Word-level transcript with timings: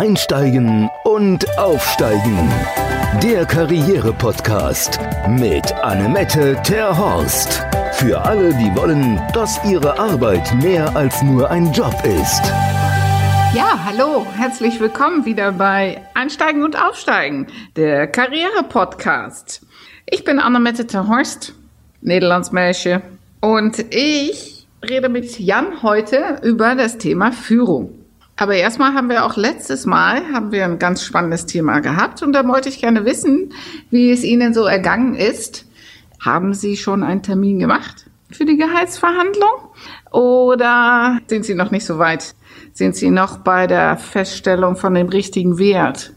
Einsteigen 0.00 0.88
und 1.04 1.46
Aufsteigen. 1.58 2.50
Der 3.22 3.44
Karriere-Podcast 3.44 4.98
mit 5.28 5.74
Annemette 5.74 6.56
Terhorst. 6.62 7.62
Für 7.92 8.18
alle, 8.22 8.54
die 8.54 8.74
wollen, 8.74 9.20
dass 9.34 9.62
ihre 9.62 9.98
Arbeit 9.98 10.54
mehr 10.62 10.96
als 10.96 11.22
nur 11.22 11.50
ein 11.50 11.70
Job 11.74 11.94
ist. 12.02 12.42
Ja, 13.54 13.78
hallo, 13.84 14.26
herzlich 14.38 14.80
willkommen 14.80 15.26
wieder 15.26 15.52
bei 15.52 16.00
Einsteigen 16.14 16.64
und 16.64 16.82
Aufsteigen, 16.82 17.48
der 17.76 18.06
Karriere-Podcast. 18.06 19.66
Ich 20.06 20.24
bin 20.24 20.38
Annemette 20.38 20.86
Terhorst, 20.86 21.52
Nederlandsmeisje, 22.00 23.02
und 23.42 23.78
ich 23.94 24.66
rede 24.82 25.10
mit 25.10 25.38
Jan 25.38 25.82
heute 25.82 26.40
über 26.42 26.74
das 26.74 26.96
Thema 26.96 27.32
Führung. 27.32 27.99
Aber 28.40 28.54
erstmal 28.54 28.94
haben 28.94 29.10
wir 29.10 29.26
auch 29.26 29.36
letztes 29.36 29.84
Mal 29.84 30.22
haben 30.32 30.50
wir 30.50 30.64
ein 30.64 30.78
ganz 30.78 31.04
spannendes 31.04 31.44
Thema 31.44 31.80
gehabt 31.80 32.22
und 32.22 32.32
da 32.32 32.48
wollte 32.48 32.70
ich 32.70 32.80
gerne 32.80 33.04
wissen, 33.04 33.52
wie 33.90 34.10
es 34.10 34.24
Ihnen 34.24 34.54
so 34.54 34.64
ergangen 34.64 35.14
ist. 35.14 35.66
Haben 36.20 36.54
Sie 36.54 36.78
schon 36.78 37.02
einen 37.02 37.22
Termin 37.22 37.58
gemacht 37.58 38.06
für 38.30 38.46
die 38.46 38.56
Gehaltsverhandlung 38.56 39.50
oder 40.10 41.18
sind 41.26 41.44
Sie 41.44 41.54
noch 41.54 41.70
nicht 41.70 41.84
so 41.84 41.98
weit? 41.98 42.34
Sind 42.72 42.96
Sie 42.96 43.10
noch 43.10 43.36
bei 43.36 43.66
der 43.66 43.98
Feststellung 43.98 44.74
von 44.76 44.94
dem 44.94 45.10
richtigen 45.10 45.58
Wert? 45.58 46.14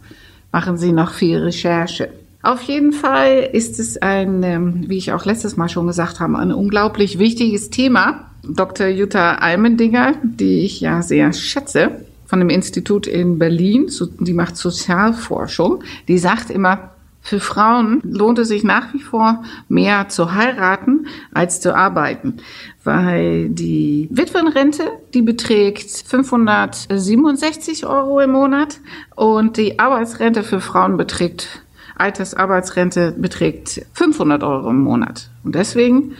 Machen 0.53 0.77
Sie 0.77 0.93
noch 0.93 1.11
viel 1.11 1.39
Recherche? 1.39 2.07
Auf 2.41 2.61
jeden 2.61 2.93
Fall 2.93 3.49
ist 3.51 3.81
es 3.81 4.01
ein, 4.01 4.43
ähm, 4.43 4.85
wie 4.87 4.97
ich 4.97 5.11
auch 5.11 5.25
letztes 5.25 5.57
Mal 5.57 5.67
schon 5.67 5.87
gesagt 5.87 6.21
habe, 6.21 6.37
ein 6.37 6.53
unglaublich 6.53 7.19
wichtiges 7.19 7.69
Thema. 7.69 8.29
Dr. 8.43 8.87
Jutta 8.87 9.35
Almendinger, 9.35 10.13
die 10.23 10.65
ich 10.65 10.79
ja 10.79 11.01
sehr 11.01 11.31
schätze, 11.33 12.05
von 12.25 12.39
dem 12.39 12.49
Institut 12.49 13.07
in 13.07 13.39
Berlin, 13.39 13.89
die 14.19 14.33
macht 14.33 14.57
Sozialforschung, 14.57 15.83
die 16.07 16.17
sagt 16.17 16.49
immer, 16.49 16.93
für 17.25 17.39
Frauen 17.39 18.01
lohnt 18.03 18.37
es 18.37 18.49
sich 18.49 18.65
nach 18.65 18.93
wie 18.93 18.99
vor 18.99 19.43
mehr 19.69 20.09
zu 20.09 20.33
heiraten 20.33 21.07
als 21.33 21.61
zu 21.61 21.73
arbeiten, 21.73 22.37
weil 22.83 23.49
die 23.49 24.09
Witwenrente, 24.11 24.83
die 25.13 25.21
beträgt 25.21 25.89
567 25.89 27.85
Euro 27.85 28.19
im 28.19 28.31
Monat 28.31 28.81
und 29.15 29.55
die 29.55 29.79
Arbeitsrente 29.79 30.43
für 30.43 30.59
Frauen 30.59 30.97
beträgt, 30.97 31.63
Altersarbeitsrente 31.95 33.13
beträgt 33.17 33.85
500 33.93 34.43
Euro 34.43 34.71
im 34.71 34.81
Monat. 34.81 35.29
Und 35.45 35.55
deswegen 35.55 36.15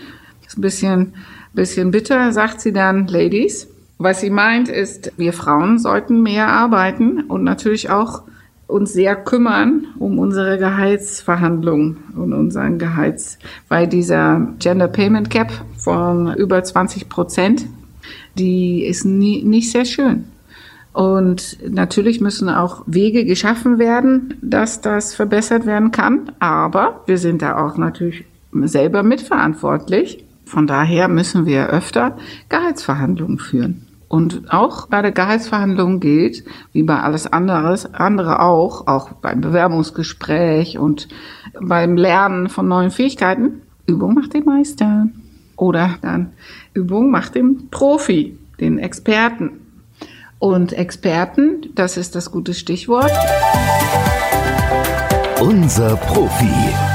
ist 0.46 0.56
ein 0.56 0.62
bisschen, 0.62 1.14
bisschen 1.52 1.90
bitter, 1.90 2.32
sagt 2.32 2.62
sie 2.62 2.72
dann, 2.72 3.08
Ladies, 3.08 3.68
was 4.04 4.20
sie 4.20 4.30
meint 4.30 4.68
ist, 4.68 5.12
wir 5.16 5.32
Frauen 5.32 5.78
sollten 5.78 6.22
mehr 6.22 6.48
arbeiten 6.48 7.22
und 7.22 7.42
natürlich 7.42 7.90
auch 7.90 8.22
uns 8.66 8.92
sehr 8.92 9.16
kümmern 9.16 9.86
um 9.98 10.18
unsere 10.18 10.58
Gehaltsverhandlungen 10.58 11.96
und 12.16 12.32
unseren 12.32 12.78
Gehalts, 12.78 13.38
weil 13.68 13.86
dieser 13.88 14.48
Gender 14.58 14.88
Payment 14.88 15.30
Gap 15.30 15.52
von 15.76 16.34
über 16.34 16.62
20 16.62 17.08
Prozent, 17.08 17.66
die 18.38 18.84
ist 18.84 19.04
nie, 19.04 19.42
nicht 19.42 19.70
sehr 19.70 19.84
schön. 19.84 20.24
Und 20.92 21.58
natürlich 21.68 22.20
müssen 22.20 22.48
auch 22.48 22.84
Wege 22.86 23.24
geschaffen 23.24 23.78
werden, 23.78 24.34
dass 24.40 24.80
das 24.80 25.14
verbessert 25.14 25.66
werden 25.66 25.90
kann. 25.90 26.30
Aber 26.38 27.02
wir 27.06 27.18
sind 27.18 27.42
da 27.42 27.56
auch 27.64 27.76
natürlich 27.76 28.24
selber 28.52 29.02
mitverantwortlich. 29.02 30.24
Von 30.44 30.68
daher 30.68 31.08
müssen 31.08 31.46
wir 31.46 31.68
öfter 31.68 32.16
Gehaltsverhandlungen 32.48 33.40
führen. 33.40 33.83
Und 34.14 34.52
auch 34.52 34.86
bei 34.86 35.02
der 35.02 35.10
Gehaltsverhandlung 35.10 35.98
gilt, 35.98 36.44
wie 36.72 36.84
bei 36.84 37.00
alles 37.00 37.26
anderes, 37.26 37.94
andere 37.94 38.38
auch, 38.38 38.86
auch 38.86 39.10
beim 39.14 39.40
Bewerbungsgespräch 39.40 40.78
und 40.78 41.08
beim 41.60 41.96
Lernen 41.96 42.48
von 42.48 42.68
neuen 42.68 42.92
Fähigkeiten, 42.92 43.62
Übung 43.86 44.14
macht 44.14 44.34
den 44.34 44.44
Meister. 44.44 45.08
Oder 45.56 45.96
dann 46.00 46.30
Übung 46.74 47.10
macht 47.10 47.34
den 47.34 47.70
Profi, 47.70 48.38
den 48.60 48.78
Experten. 48.78 49.50
Und 50.38 50.74
Experten, 50.74 51.70
das 51.74 51.96
ist 51.96 52.14
das 52.14 52.30
gute 52.30 52.54
Stichwort. 52.54 53.10
Unser 55.40 55.96
Profi. 55.96 56.93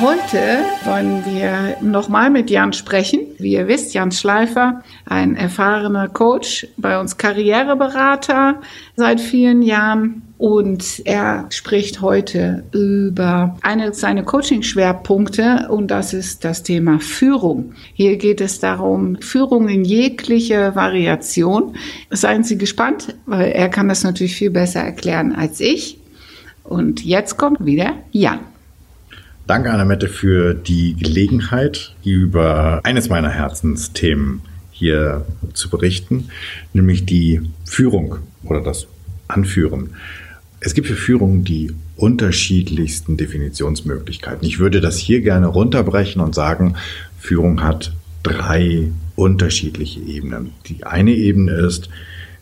Heute 0.00 0.64
wollen 0.84 1.24
wir 1.24 1.76
nochmal 1.80 2.30
mit 2.30 2.50
Jan 2.50 2.72
sprechen. 2.72 3.20
Wie 3.38 3.54
ihr 3.54 3.66
wisst, 3.66 3.94
Jan 3.94 4.12
Schleifer, 4.12 4.84
ein 5.06 5.34
erfahrener 5.34 6.08
Coach, 6.08 6.68
bei 6.76 7.00
uns 7.00 7.16
Karriereberater 7.16 8.60
seit 8.94 9.20
vielen 9.20 9.60
Jahren. 9.60 10.22
Und 10.38 11.02
er 11.04 11.46
spricht 11.50 12.00
heute 12.00 12.62
über 12.72 13.56
eine 13.62 13.92
seiner 13.92 14.22
Coaching-Schwerpunkte 14.22 15.66
und 15.68 15.88
das 15.88 16.12
ist 16.12 16.44
das 16.44 16.62
Thema 16.62 17.00
Führung. 17.00 17.72
Hier 17.92 18.18
geht 18.18 18.40
es 18.40 18.60
darum, 18.60 19.20
Führung 19.20 19.68
in 19.68 19.84
jegliche 19.84 20.76
Variation. 20.76 21.74
Seien 22.10 22.44
Sie 22.44 22.56
gespannt, 22.56 23.16
weil 23.26 23.50
er 23.50 23.68
kann 23.68 23.88
das 23.88 24.04
natürlich 24.04 24.36
viel 24.36 24.50
besser 24.50 24.80
erklären 24.80 25.34
als 25.34 25.58
ich. 25.58 25.98
Und 26.62 27.04
jetzt 27.04 27.36
kommt 27.36 27.66
wieder 27.66 27.94
Jan. 28.12 28.40
Danke, 29.48 29.70
Annemette, 29.70 30.08
für 30.08 30.52
die 30.52 30.94
Gelegenheit, 30.94 31.94
über 32.04 32.82
eines 32.84 33.08
meiner 33.08 33.30
Herzensthemen 33.30 34.42
hier 34.70 35.24
zu 35.54 35.70
berichten, 35.70 36.28
nämlich 36.74 37.06
die 37.06 37.40
Führung 37.64 38.16
oder 38.44 38.60
das 38.60 38.88
Anführen. 39.26 39.94
Es 40.60 40.74
gibt 40.74 40.86
für 40.86 40.96
Führung 40.96 41.44
die 41.44 41.72
unterschiedlichsten 41.96 43.16
Definitionsmöglichkeiten. 43.16 44.46
Ich 44.46 44.58
würde 44.58 44.82
das 44.82 44.98
hier 44.98 45.22
gerne 45.22 45.46
runterbrechen 45.46 46.20
und 46.20 46.34
sagen, 46.34 46.76
Führung 47.18 47.62
hat 47.62 47.94
drei 48.22 48.90
unterschiedliche 49.16 50.00
Ebenen. 50.00 50.50
Die 50.66 50.84
eine 50.84 51.12
Ebene 51.12 51.52
ist, 51.52 51.88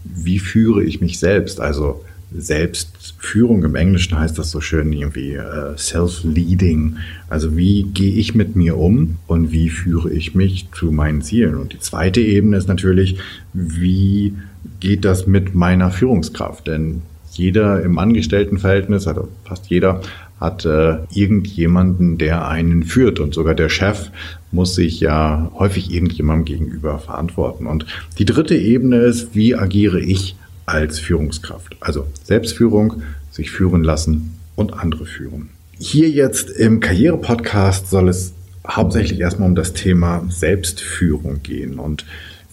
wie 0.03 0.41
führe 0.41 0.83
ich 0.83 1.01
mich 1.01 1.21
selbst? 1.21 1.61
Also 1.61 2.05
Selbstführung. 2.35 3.65
Im 3.65 3.75
Englischen 3.75 4.19
heißt 4.19 4.39
das 4.39 4.51
so 4.51 4.61
schön 4.61 4.93
irgendwie 4.93 5.35
äh, 5.35 5.77
Self-Leading. 5.77 6.97
Also 7.29 7.57
wie 7.57 7.85
gehe 7.85 8.15
ich 8.15 8.35
mit 8.35 8.57
mir 8.57 8.77
um 8.77 9.17
und 9.27 9.53
wie 9.53 9.71
führe 9.71 10.11
ich 10.11 10.35
mich 10.35 10.69
zu 10.73 10.91
meinen 10.93 11.23
Zielen? 11.23 11.57
Und 11.57 11.73
die 11.73 11.79
zweite 11.79 12.21
Ebene 12.21 12.57
ist 12.57 12.69
natürlich, 12.69 13.19
wie 13.53 14.35
geht 14.81 15.05
das 15.05 15.27
mit 15.27 15.55
meiner 15.55 15.91
Führungskraft? 15.91 16.67
Denn 16.67 17.03
jeder 17.31 17.83
im 17.83 17.99
Angestelltenverhältnis, 17.99 19.07
also 19.07 19.29
fast 19.45 19.67
jeder, 19.69 20.01
hat 20.41 20.67
äh, 20.67 20.99
irgendjemanden, 21.15 22.19
der 22.19 22.49
einen 22.49 22.83
führt. 22.83 23.21
Und 23.21 23.35
sogar 23.35 23.55
der 23.55 23.69
Chef 23.69 24.11
muss 24.53 24.75
sich 24.75 25.01
ja 25.01 25.51
häufig 25.55 25.91
irgendjemandem 25.91 26.45
gegenüber 26.45 26.99
verantworten. 26.99 27.67
Und 27.67 27.87
die 28.19 28.25
dritte 28.25 28.57
Ebene 28.57 28.99
ist, 28.99 29.35
wie 29.35 29.55
agiere 29.55 30.01
ich 30.01 30.37
als 30.67 30.99
Führungskraft. 30.99 31.77
Also 31.81 32.07
Selbstführung, 32.25 33.03
sich 33.31 33.51
führen 33.51 33.85
lassen 33.85 34.39
und 34.57 34.75
andere 34.75 35.07
führen. 35.07 35.51
Hier 35.79 36.09
jetzt 36.09 36.51
im 36.51 36.81
Karriere-Podcast 36.81 37.91
soll 37.91 38.09
es 38.09 38.33
hauptsächlich 38.67 39.21
erstmal 39.21 39.49
um 39.49 39.55
das 39.55 39.75
Thema 39.75 40.25
Selbstführung 40.29 41.43
gehen 41.43 41.79
und 41.79 42.05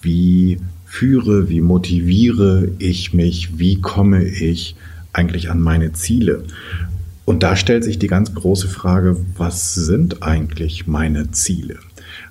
wie 0.01 0.59
führe, 0.85 1.49
wie 1.49 1.61
motiviere 1.61 2.69
ich 2.77 3.13
mich, 3.13 3.57
wie 3.57 3.81
komme 3.81 4.23
ich 4.23 4.75
eigentlich 5.11 5.49
an 5.49 5.59
meine 5.59 5.93
Ziele. 5.93 6.43
Und 7.25 7.41
da 7.41 7.55
stellt 7.55 7.83
sich 7.83 7.97
die 7.97 8.07
ganz 8.07 8.35
große 8.35 8.67
Frage, 8.67 9.17
was 9.37 9.73
sind 9.73 10.21
eigentlich 10.21 10.85
meine 10.85 11.31
Ziele? 11.31 11.77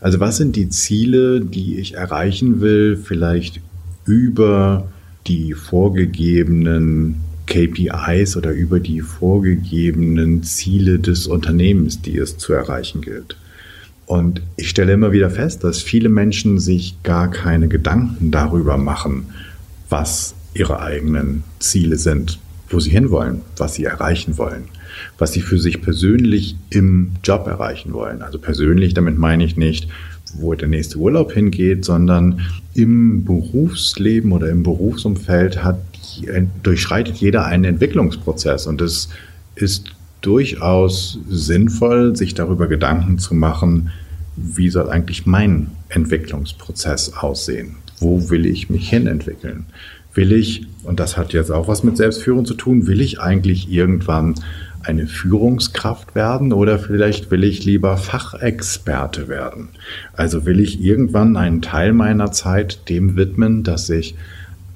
Also 0.01 0.21
was 0.21 0.37
sind 0.37 0.55
die 0.55 0.69
Ziele, 0.69 1.41
die 1.41 1.77
ich 1.79 1.95
erreichen 1.95 2.61
will, 2.61 2.97
vielleicht 2.97 3.61
über 4.05 4.89
die 5.27 5.55
vorgegebenen 5.55 7.21
KPIs 7.47 8.37
oder 8.37 8.53
über 8.53 8.81
die 8.81 9.01
vorgegebenen 9.01 10.43
Ziele 10.43 10.99
des 10.99 11.27
Unternehmens, 11.27 12.01
die 12.01 12.17
es 12.17 12.39
zu 12.39 12.53
erreichen 12.53 13.03
gilt. 13.03 13.37
Und 14.07 14.43
ich 14.57 14.69
stelle 14.69 14.93
immer 14.93 15.13
wieder 15.13 15.31
fest, 15.31 15.65
dass 15.65 15.81
viele 15.81 16.09
Menschen 16.09 16.59
sich 16.59 17.03
gar 17.03 17.31
keine 17.31 17.69
Gedanken 17.69 18.31
darüber 18.31 18.77
machen, 18.77 19.27
was 19.89 20.35
ihre 20.55 20.81
eigenen 20.81 21.45
Ziele 21.59 21.97
sind, 21.97 22.39
wo 22.69 22.81
sie 22.81 22.91
hinwollen, 22.91 23.43
was 23.57 23.75
sie 23.75 23.85
erreichen 23.85 24.39
wollen, 24.39 24.65
was 25.19 25.33
sie 25.33 25.41
für 25.41 25.59
sich 25.59 25.83
persönlich 25.83 26.57
im 26.71 27.13
Job 27.23 27.47
erreichen 27.47 27.93
wollen. 27.93 28.23
Also 28.23 28.39
persönlich, 28.39 28.95
damit 28.95 29.19
meine 29.19 29.45
ich 29.45 29.57
nicht, 29.57 29.89
wo 30.35 30.55
der 30.55 30.69
nächste 30.69 30.99
Urlaub 30.99 31.33
hingeht, 31.33 31.85
sondern 31.85 32.41
im 32.75 33.25
Berufsleben 33.25 34.33
oder 34.33 34.49
im 34.49 34.63
Berufsumfeld 34.63 35.63
hat, 35.63 35.79
durchschreitet 36.63 37.17
jeder 37.17 37.45
einen 37.47 37.65
Entwicklungsprozess 37.65 38.67
und 38.67 38.81
es 38.81 39.09
ist 39.55 39.91
durchaus 40.21 41.19
sinnvoll, 41.29 42.17
sich 42.17 42.35
darüber 42.35 42.69
Gedanken 42.69 43.19
zu 43.19 43.35
machen, 43.35 43.91
wie 44.37 44.71
soll 44.71 44.89
eigentlich 44.89 45.27
mein 45.27 45.71
Entwicklungsprozess 45.89 47.15
aussehen? 47.15 47.77
Wo 47.99 48.31
will 48.31 48.47
ich 48.47 48.71
mich 48.71 48.89
hin 48.89 49.07
entwickeln? 49.07 49.67
will 50.15 50.33
ich, 50.33 50.67
und 50.85 51.01
das 51.01 51.17
hat 51.17 51.33
jetzt 51.33 51.51
auch 51.51 51.69
was 51.69 51.85
mit 51.85 51.97
Selbstführung 51.97 52.45
zu 52.45 52.55
tun, 52.55 52.87
will 52.87 53.01
ich 53.01 53.21
eigentlich 53.21 53.71
irgendwann 53.71 54.35
eine 54.85 55.07
Führungskraft 55.07 56.15
werden 56.15 56.53
oder 56.53 56.79
vielleicht 56.79 57.31
will 57.31 57.45
ich 57.45 57.65
lieber 57.65 57.97
Fachexperte 57.97 59.29
werden? 59.29 59.69
Also 60.15 60.47
will 60.47 60.61
ich 60.61 60.83
irgendwann 60.83 61.37
einen 61.37 61.63
Teil 61.63 61.93
meiner 61.93 62.33
Zeit 62.33 62.89
dem 62.89 63.17
widmen, 63.17 63.63
dass 63.63 63.91
ich 63.91 64.15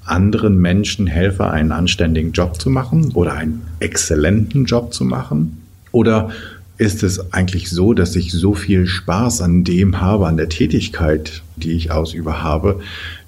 anderen 0.05 0.57
Menschen 0.57 1.07
helfe, 1.07 1.49
einen 1.49 1.71
anständigen 1.71 2.31
Job 2.31 2.59
zu 2.59 2.69
machen 2.69 3.11
oder 3.13 3.33
einen 3.33 3.61
exzellenten 3.79 4.65
Job 4.65 4.93
zu 4.93 5.03
machen? 5.03 5.61
Oder 5.91 6.29
ist 6.77 7.03
es 7.03 7.33
eigentlich 7.33 7.69
so, 7.69 7.93
dass 7.93 8.15
ich 8.15 8.31
so 8.31 8.53
viel 8.53 8.85
Spaß 8.85 9.41
an 9.41 9.63
dem 9.63 9.99
habe, 9.99 10.27
an 10.27 10.37
der 10.37 10.49
Tätigkeit, 10.49 11.41
die 11.55 11.71
ich 11.71 11.91
ausübe 11.91 12.43
habe, 12.43 12.79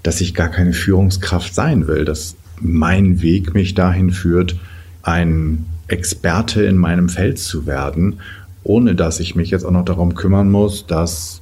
dass 0.04 0.22
ich 0.22 0.34
gar 0.34 0.50
keine 0.50 0.74
Führungskraft 0.74 1.54
sein 1.54 1.88
will, 1.88 2.06
dass 2.06 2.36
mein 2.62 3.22
Weg 3.22 3.54
mich 3.54 3.74
dahin 3.74 4.12
führt, 4.12 4.56
ein 5.02 5.66
Experte 5.92 6.64
in 6.64 6.78
meinem 6.78 7.10
Feld 7.10 7.40
zu 7.40 7.66
werden, 7.66 8.20
ohne 8.64 8.96
dass 8.96 9.20
ich 9.20 9.36
mich 9.36 9.50
jetzt 9.50 9.66
auch 9.66 9.72
noch 9.72 9.86
darum 9.86 10.16
kümmern 10.16 10.52
muss, 10.52 10.86
dass 10.88 11.42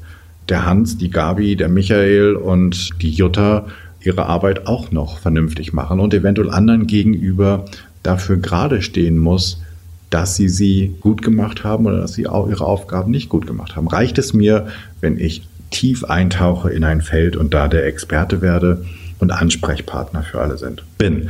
der 0.49 0.65
Hans, 0.65 0.97
die 0.97 1.09
Gabi, 1.09 1.55
der 1.55 1.69
Michael 1.69 2.35
und 2.35 3.01
die 3.01 3.09
Jutta 3.09 3.67
ihre 4.01 4.27
Arbeit 4.27 4.67
auch 4.67 4.91
noch 4.91 5.19
vernünftig 5.19 5.73
machen 5.73 5.99
und 5.99 6.13
eventuell 6.13 6.49
anderen 6.49 6.87
gegenüber 6.87 7.65
dafür 8.03 8.37
gerade 8.37 8.81
stehen 8.81 9.17
muss, 9.17 9.61
dass 10.09 10.35
sie 10.35 10.47
sie 10.47 10.95
gut 11.01 11.21
gemacht 11.21 11.63
haben 11.63 11.85
oder 11.85 11.99
dass 11.99 12.13
sie 12.13 12.27
auch 12.27 12.47
ihre 12.47 12.65
Aufgaben 12.65 13.11
nicht 13.11 13.27
gut 13.27 13.45
gemacht 13.45 13.75
haben. 13.75 13.87
Reicht 13.87 14.17
es 14.17 14.33
mir, 14.33 14.67
wenn 15.01 15.19
ich 15.19 15.47
tief 15.71 16.05
eintauche 16.05 16.69
in 16.69 16.85
ein 16.85 17.01
Feld 17.01 17.35
und 17.35 17.53
da 17.53 17.67
der 17.67 17.85
Experte 17.85 18.41
werde 18.41 18.85
und 19.19 19.31
Ansprechpartner 19.31 20.23
für 20.23 20.41
alle 20.41 20.57
sind? 20.57 20.83
Bin. 20.97 21.29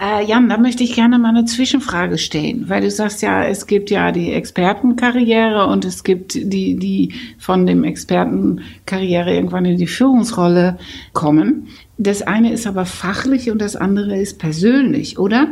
Äh, 0.00 0.24
Jan, 0.24 0.48
da 0.48 0.56
möchte 0.56 0.82
ich 0.82 0.94
gerne 0.94 1.18
mal 1.18 1.28
eine 1.28 1.44
Zwischenfrage 1.44 2.18
stellen, 2.18 2.68
weil 2.68 2.82
du 2.82 2.90
sagst 2.90 3.22
ja, 3.22 3.44
es 3.44 3.66
gibt 3.66 3.90
ja 3.90 4.12
die 4.12 4.32
Expertenkarriere 4.32 5.66
und 5.66 5.84
es 5.84 6.04
gibt 6.04 6.34
die, 6.34 6.76
die 6.76 7.14
von 7.38 7.66
dem 7.66 7.84
Expertenkarriere 7.84 9.34
irgendwann 9.34 9.64
in 9.66 9.78
die 9.78 9.86
Führungsrolle 9.86 10.78
kommen. 11.12 11.68
Das 11.96 12.22
eine 12.22 12.52
ist 12.52 12.66
aber 12.66 12.86
fachlich 12.86 13.50
und 13.50 13.60
das 13.60 13.76
andere 13.76 14.16
ist 14.16 14.38
persönlich, 14.38 15.18
oder? 15.18 15.48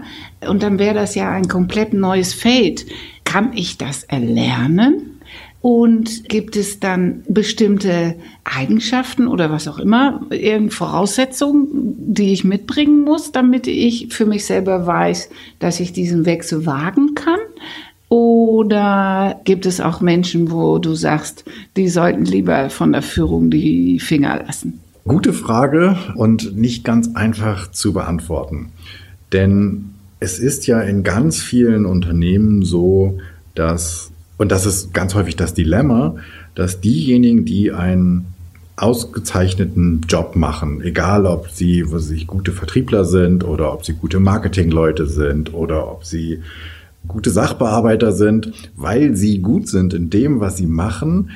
Und 0.47 0.63
dann 0.63 0.79
wäre 0.79 0.95
das 0.95 1.15
ja 1.15 1.31
ein 1.31 1.47
komplett 1.47 1.93
neues 1.93 2.35
Feld. 2.35 2.87
Kann 3.25 3.53
ich 3.55 3.79
das 3.79 4.03
erlernen? 4.05 5.12
Und 5.63 6.29
gibt 6.29 6.57
es 6.57 6.81
dann 6.81 7.23
bestimmte 7.29 8.17
Eigenschaften 8.43 9.29
oder 9.29 9.51
was 9.51 9.69
auch 9.69 9.79
immer, 9.79 10.27
irgendeine 10.31 10.71
Voraussetzungen, 10.73 11.69
die 11.97 12.33
ich 12.33 12.43
mitbringen 12.43 13.03
muss, 13.03 13.31
damit 13.31 13.69
ich 13.69 14.09
für 14.11 14.27
mich 14.27 14.45
selber 14.45 14.87
weiß, 14.87 15.31
dass 15.61 15.79
ich 15.79 15.93
diesen 15.93 16.27
Wechsel 16.27 16.67
wagen 16.67 17.15
kann? 17.15 17.39
Oder 18.09 19.41
gibt 19.45 19.65
es 19.65 19.81
auch 19.81 20.01
Menschen, 20.01 20.51
wo 20.51 20.79
du 20.79 20.95
sagst, 20.95 21.45
die 21.77 21.89
sollten 21.89 22.25
lieber 22.25 22.69
von 22.69 22.93
der 22.93 23.03
Führung 23.03 23.49
die 23.49 24.01
Finger 24.01 24.43
lassen? 24.45 24.81
Gute 25.07 25.33
Frage 25.33 25.97
und 26.17 26.57
nicht 26.57 26.85
ganz 26.85 27.15
einfach 27.15 27.71
zu 27.71 27.93
beantworten. 27.93 28.73
Denn 29.33 29.95
es 30.21 30.39
ist 30.39 30.67
ja 30.67 30.81
in 30.81 31.05
ganz 31.05 31.41
vielen 31.41 31.87
Unternehmen 31.87 32.63
so, 32.65 33.19
dass 33.55 34.12
und 34.43 34.51
das 34.51 34.67
ist 34.67 34.93
ganz 34.93 35.15
häufig 35.15 35.37
das 35.37 35.55
Dilemma, 35.55 36.17
dass 36.57 36.81
diejenigen, 36.81 37.45
die 37.45 37.71
einen 37.71 38.27
ausgezeichneten 38.75 40.01
Job 40.09 40.35
machen, 40.35 40.83
egal 40.83 41.27
ob 41.27 41.49
sie, 41.49 41.89
wo 41.93 41.99
sie 41.99 42.25
gute 42.25 42.51
Vertriebler 42.51 43.05
sind 43.05 43.45
oder 43.45 43.73
ob 43.73 43.85
sie 43.85 43.93
gute 43.93 44.19
Marketingleute 44.19 45.07
sind 45.07 45.55
oder 45.55 45.89
ob 45.89 46.05
sie 46.05 46.41
gute 47.07 47.31
Sachbearbeiter 47.31 48.11
sind, 48.11 48.53
weil 48.75 49.17
sie 49.17 49.39
gut 49.39 49.69
sind 49.69 49.95
in 49.95 50.11
dem, 50.11 50.41
was 50.41 50.57
sie 50.57 50.67
machen, 50.67 51.31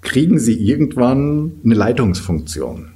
kriegen 0.00 0.40
sie 0.40 0.54
irgendwann 0.54 1.52
eine 1.64 1.74
Leitungsfunktion. 1.74 2.88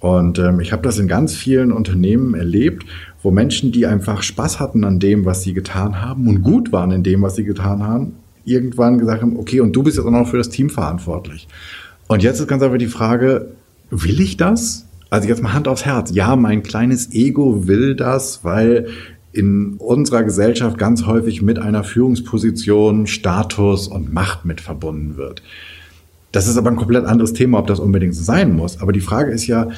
Und 0.00 0.38
ähm, 0.38 0.58
ich 0.60 0.72
habe 0.72 0.82
das 0.82 0.98
in 0.98 1.06
ganz 1.06 1.34
vielen 1.34 1.70
Unternehmen 1.70 2.32
erlebt, 2.34 2.86
wo 3.22 3.30
Menschen, 3.30 3.72
die 3.72 3.84
einfach 3.84 4.22
Spaß 4.22 4.58
hatten 4.58 4.84
an 4.84 5.00
dem, 5.00 5.26
was 5.26 5.42
sie 5.42 5.52
getan 5.52 6.00
haben 6.00 6.28
und 6.28 6.40
gut 6.40 6.72
waren 6.72 6.92
in 6.92 7.02
dem, 7.02 7.20
was 7.20 7.36
sie 7.36 7.44
getan 7.44 7.82
haben, 7.82 8.14
irgendwann 8.44 8.98
gesagt 8.98 9.22
haben, 9.22 9.36
okay, 9.36 9.60
und 9.60 9.72
du 9.72 9.82
bist 9.82 9.96
jetzt 9.96 10.06
auch 10.06 10.10
noch 10.10 10.28
für 10.28 10.38
das 10.38 10.48
Team 10.48 10.70
verantwortlich. 10.70 11.48
Und 12.08 12.22
jetzt 12.22 12.40
ist 12.40 12.48
ganz 12.48 12.62
einfach 12.62 12.78
die 12.78 12.86
Frage, 12.86 13.48
will 13.90 14.20
ich 14.20 14.36
das? 14.36 14.86
Also 15.10 15.28
jetzt 15.28 15.42
mal 15.42 15.52
Hand 15.52 15.68
aufs 15.68 15.84
Herz. 15.84 16.10
Ja, 16.14 16.36
mein 16.36 16.62
kleines 16.62 17.12
Ego 17.12 17.66
will 17.66 17.94
das, 17.94 18.44
weil 18.44 18.88
in 19.32 19.74
unserer 19.78 20.24
Gesellschaft 20.24 20.78
ganz 20.78 21.06
häufig 21.06 21.42
mit 21.42 21.58
einer 21.58 21.84
Führungsposition 21.84 23.06
Status 23.06 23.88
und 23.88 24.12
Macht 24.12 24.44
mit 24.44 24.60
verbunden 24.60 25.16
wird. 25.16 25.42
Das 26.32 26.48
ist 26.48 26.56
aber 26.56 26.70
ein 26.70 26.76
komplett 26.76 27.04
anderes 27.04 27.32
Thema, 27.32 27.58
ob 27.58 27.66
das 27.66 27.78
unbedingt 27.78 28.14
so 28.14 28.22
sein 28.22 28.54
muss. 28.54 28.80
Aber 28.80 28.92
die 28.92 29.00
Frage 29.00 29.32
ist 29.32 29.46
ja, 29.46 29.68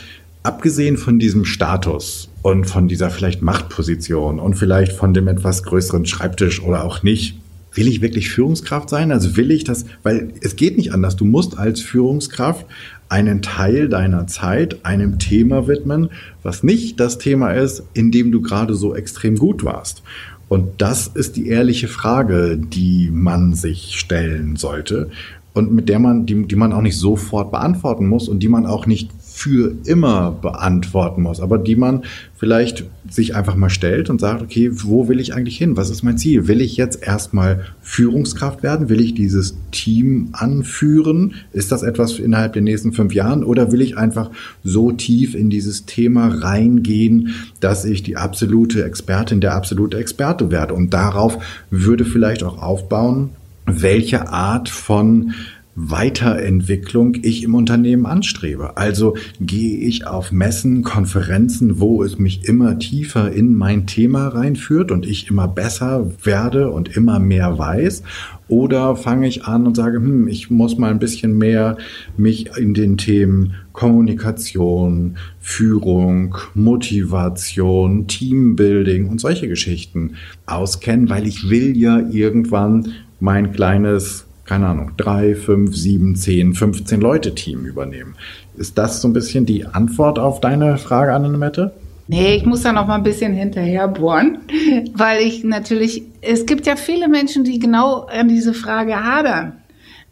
abgesehen 0.44 0.96
von 0.96 1.18
diesem 1.18 1.44
Status 1.44 2.30
und 2.42 2.66
von 2.66 2.86
dieser 2.86 3.10
vielleicht 3.10 3.42
Machtposition 3.42 4.38
und 4.38 4.54
vielleicht 4.54 4.92
von 4.92 5.14
dem 5.14 5.26
etwas 5.26 5.62
größeren 5.62 6.06
Schreibtisch 6.06 6.62
oder 6.62 6.84
auch 6.84 7.02
nicht, 7.02 7.40
will 7.74 7.88
ich 7.88 8.00
wirklich 8.00 8.30
Führungskraft 8.30 8.88
sein? 8.88 9.12
Also 9.12 9.36
will 9.36 9.50
ich 9.50 9.64
das, 9.64 9.84
weil 10.02 10.32
es 10.40 10.56
geht 10.56 10.76
nicht 10.76 10.92
anders. 10.92 11.16
Du 11.16 11.24
musst 11.24 11.58
als 11.58 11.80
Führungskraft 11.80 12.66
einen 13.08 13.42
Teil 13.42 13.88
deiner 13.88 14.26
Zeit 14.26 14.84
einem 14.84 15.18
Thema 15.18 15.68
widmen, 15.68 16.10
was 16.42 16.62
nicht 16.62 16.98
das 17.00 17.18
Thema 17.18 17.50
ist, 17.50 17.82
in 17.92 18.10
dem 18.10 18.32
du 18.32 18.40
gerade 18.40 18.74
so 18.74 18.94
extrem 18.94 19.36
gut 19.36 19.64
warst. 19.64 20.02
Und 20.48 20.80
das 20.80 21.06
ist 21.08 21.36
die 21.36 21.48
ehrliche 21.48 21.88
Frage, 21.88 22.58
die 22.58 23.10
man 23.12 23.54
sich 23.54 23.98
stellen 23.98 24.56
sollte 24.56 25.10
und 25.54 25.72
mit 25.72 25.88
der 25.88 26.00
man, 26.00 26.26
die, 26.26 26.46
die 26.46 26.56
man 26.56 26.72
auch 26.72 26.82
nicht 26.82 26.98
sofort 26.98 27.50
beantworten 27.50 28.06
muss 28.06 28.28
und 28.28 28.40
die 28.40 28.48
man 28.48 28.66
auch 28.66 28.86
nicht 28.86 29.10
für 29.44 29.76
immer 29.84 30.30
beantworten 30.30 31.20
muss, 31.20 31.38
aber 31.38 31.58
die 31.58 31.76
man 31.76 32.04
vielleicht 32.34 32.84
sich 33.10 33.34
einfach 33.36 33.56
mal 33.56 33.68
stellt 33.68 34.08
und 34.08 34.18
sagt, 34.18 34.40
okay, 34.40 34.70
wo 34.72 35.06
will 35.06 35.20
ich 35.20 35.34
eigentlich 35.34 35.58
hin? 35.58 35.76
Was 35.76 35.90
ist 35.90 36.02
mein 36.02 36.16
Ziel? 36.16 36.48
Will 36.48 36.62
ich 36.62 36.78
jetzt 36.78 37.02
erstmal 37.02 37.66
Führungskraft 37.82 38.62
werden? 38.62 38.88
Will 38.88 39.02
ich 39.02 39.12
dieses 39.12 39.54
Team 39.70 40.30
anführen? 40.32 41.34
Ist 41.52 41.72
das 41.72 41.82
etwas 41.82 42.18
innerhalb 42.18 42.54
der 42.54 42.62
nächsten 42.62 42.94
fünf 42.94 43.12
Jahren? 43.12 43.44
Oder 43.44 43.70
will 43.70 43.82
ich 43.82 43.98
einfach 43.98 44.30
so 44.62 44.92
tief 44.92 45.34
in 45.34 45.50
dieses 45.50 45.84
Thema 45.84 46.28
reingehen, 46.28 47.34
dass 47.60 47.84
ich 47.84 48.02
die 48.02 48.16
absolute 48.16 48.82
Expertin, 48.82 49.42
der 49.42 49.54
absolute 49.54 49.98
Experte 49.98 50.50
werde? 50.50 50.72
Und 50.72 50.94
darauf 50.94 51.36
würde 51.68 52.06
vielleicht 52.06 52.42
auch 52.42 52.62
aufbauen, 52.62 53.28
welche 53.66 54.28
Art 54.28 54.70
von 54.70 55.34
Weiterentwicklung 55.76 57.16
ich 57.22 57.42
im 57.42 57.54
Unternehmen 57.54 58.06
anstrebe. 58.06 58.76
Also 58.76 59.16
gehe 59.40 59.78
ich 59.78 60.06
auf 60.06 60.32
Messen, 60.32 60.82
Konferenzen, 60.82 61.80
wo 61.80 62.02
es 62.02 62.18
mich 62.18 62.48
immer 62.48 62.78
tiefer 62.78 63.32
in 63.32 63.54
mein 63.54 63.86
Thema 63.86 64.28
reinführt 64.28 64.92
und 64.92 65.06
ich 65.06 65.30
immer 65.30 65.48
besser 65.48 66.10
werde 66.22 66.70
und 66.70 66.96
immer 66.96 67.18
mehr 67.18 67.58
weiß. 67.58 68.02
Oder 68.46 68.94
fange 68.94 69.26
ich 69.26 69.44
an 69.44 69.66
und 69.66 69.74
sage, 69.74 69.96
hm, 69.96 70.28
ich 70.28 70.50
muss 70.50 70.76
mal 70.76 70.90
ein 70.90 70.98
bisschen 70.98 71.38
mehr 71.38 71.78
mich 72.16 72.56
in 72.58 72.74
den 72.74 72.98
Themen 72.98 73.54
Kommunikation, 73.72 75.16
Führung, 75.40 76.36
Motivation, 76.54 78.06
Teambuilding 78.06 79.08
und 79.08 79.20
solche 79.20 79.48
Geschichten 79.48 80.12
auskennen, 80.46 81.08
weil 81.08 81.26
ich 81.26 81.48
will 81.48 81.76
ja 81.76 81.98
irgendwann 81.98 82.92
mein 83.18 83.52
kleines 83.52 84.26
keine 84.44 84.66
Ahnung, 84.66 84.92
drei, 84.96 85.34
fünf, 85.34 85.74
sieben, 85.74 86.16
zehn, 86.16 86.54
15 86.54 87.00
Leute 87.00 87.34
Team 87.34 87.64
übernehmen. 87.64 88.14
Ist 88.56 88.78
das 88.78 89.00
so 89.00 89.08
ein 89.08 89.12
bisschen 89.12 89.46
die 89.46 89.66
Antwort 89.66 90.18
auf 90.18 90.40
deine 90.40 90.78
Frage, 90.78 91.12
Annemette? 91.12 91.72
Nee, 92.06 92.36
ich 92.36 92.44
muss 92.44 92.62
da 92.62 92.72
noch 92.72 92.86
mal 92.86 92.96
ein 92.96 93.02
bisschen 93.02 93.32
hinterher 93.32 93.88
bohren, 93.88 94.38
weil 94.94 95.22
ich 95.22 95.42
natürlich, 95.42 96.02
es 96.20 96.44
gibt 96.44 96.66
ja 96.66 96.76
viele 96.76 97.08
Menschen, 97.08 97.44
die 97.44 97.58
genau 97.58 98.02
an 98.02 98.28
diese 98.28 98.52
Frage 98.52 99.02
hadern. 99.02 99.54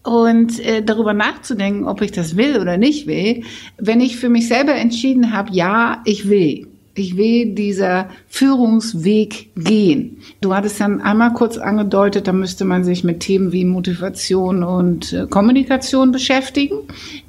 Und 0.03 0.59
äh, 0.59 0.83
darüber 0.83 1.13
nachzudenken, 1.13 1.85
ob 1.87 2.03
ich 2.03 2.11
das 2.11 2.37
will 2.37 2.59
oder 2.59 2.77
nicht 2.77 3.07
will, 3.07 3.45
wenn 3.79 4.01
ich 4.01 4.17
für 4.17 4.29
mich 4.29 4.49
selber 4.49 4.75
entschieden 4.75 5.33
habe, 5.33 5.53
ja, 5.53 6.03
ich 6.05 6.29
will, 6.29 6.67
ich 6.95 7.17
will 7.17 7.55
dieser 7.55 8.09
Führungsweg 8.29 9.51
gehen. 9.57 10.19
Du 10.43 10.55
hattest 10.55 10.79
dann 10.79 11.01
einmal 11.01 11.33
kurz 11.33 11.57
angedeutet, 11.57 12.27
da 12.27 12.33
müsste 12.33 12.67
man 12.67 12.85
sich 12.85 13.03
mit 13.03 13.21
Themen 13.21 13.51
wie 13.53 13.65
Motivation 13.65 14.63
und 14.63 15.13
äh, 15.13 15.27
Kommunikation 15.27 16.13
beschäftigen. 16.13 16.77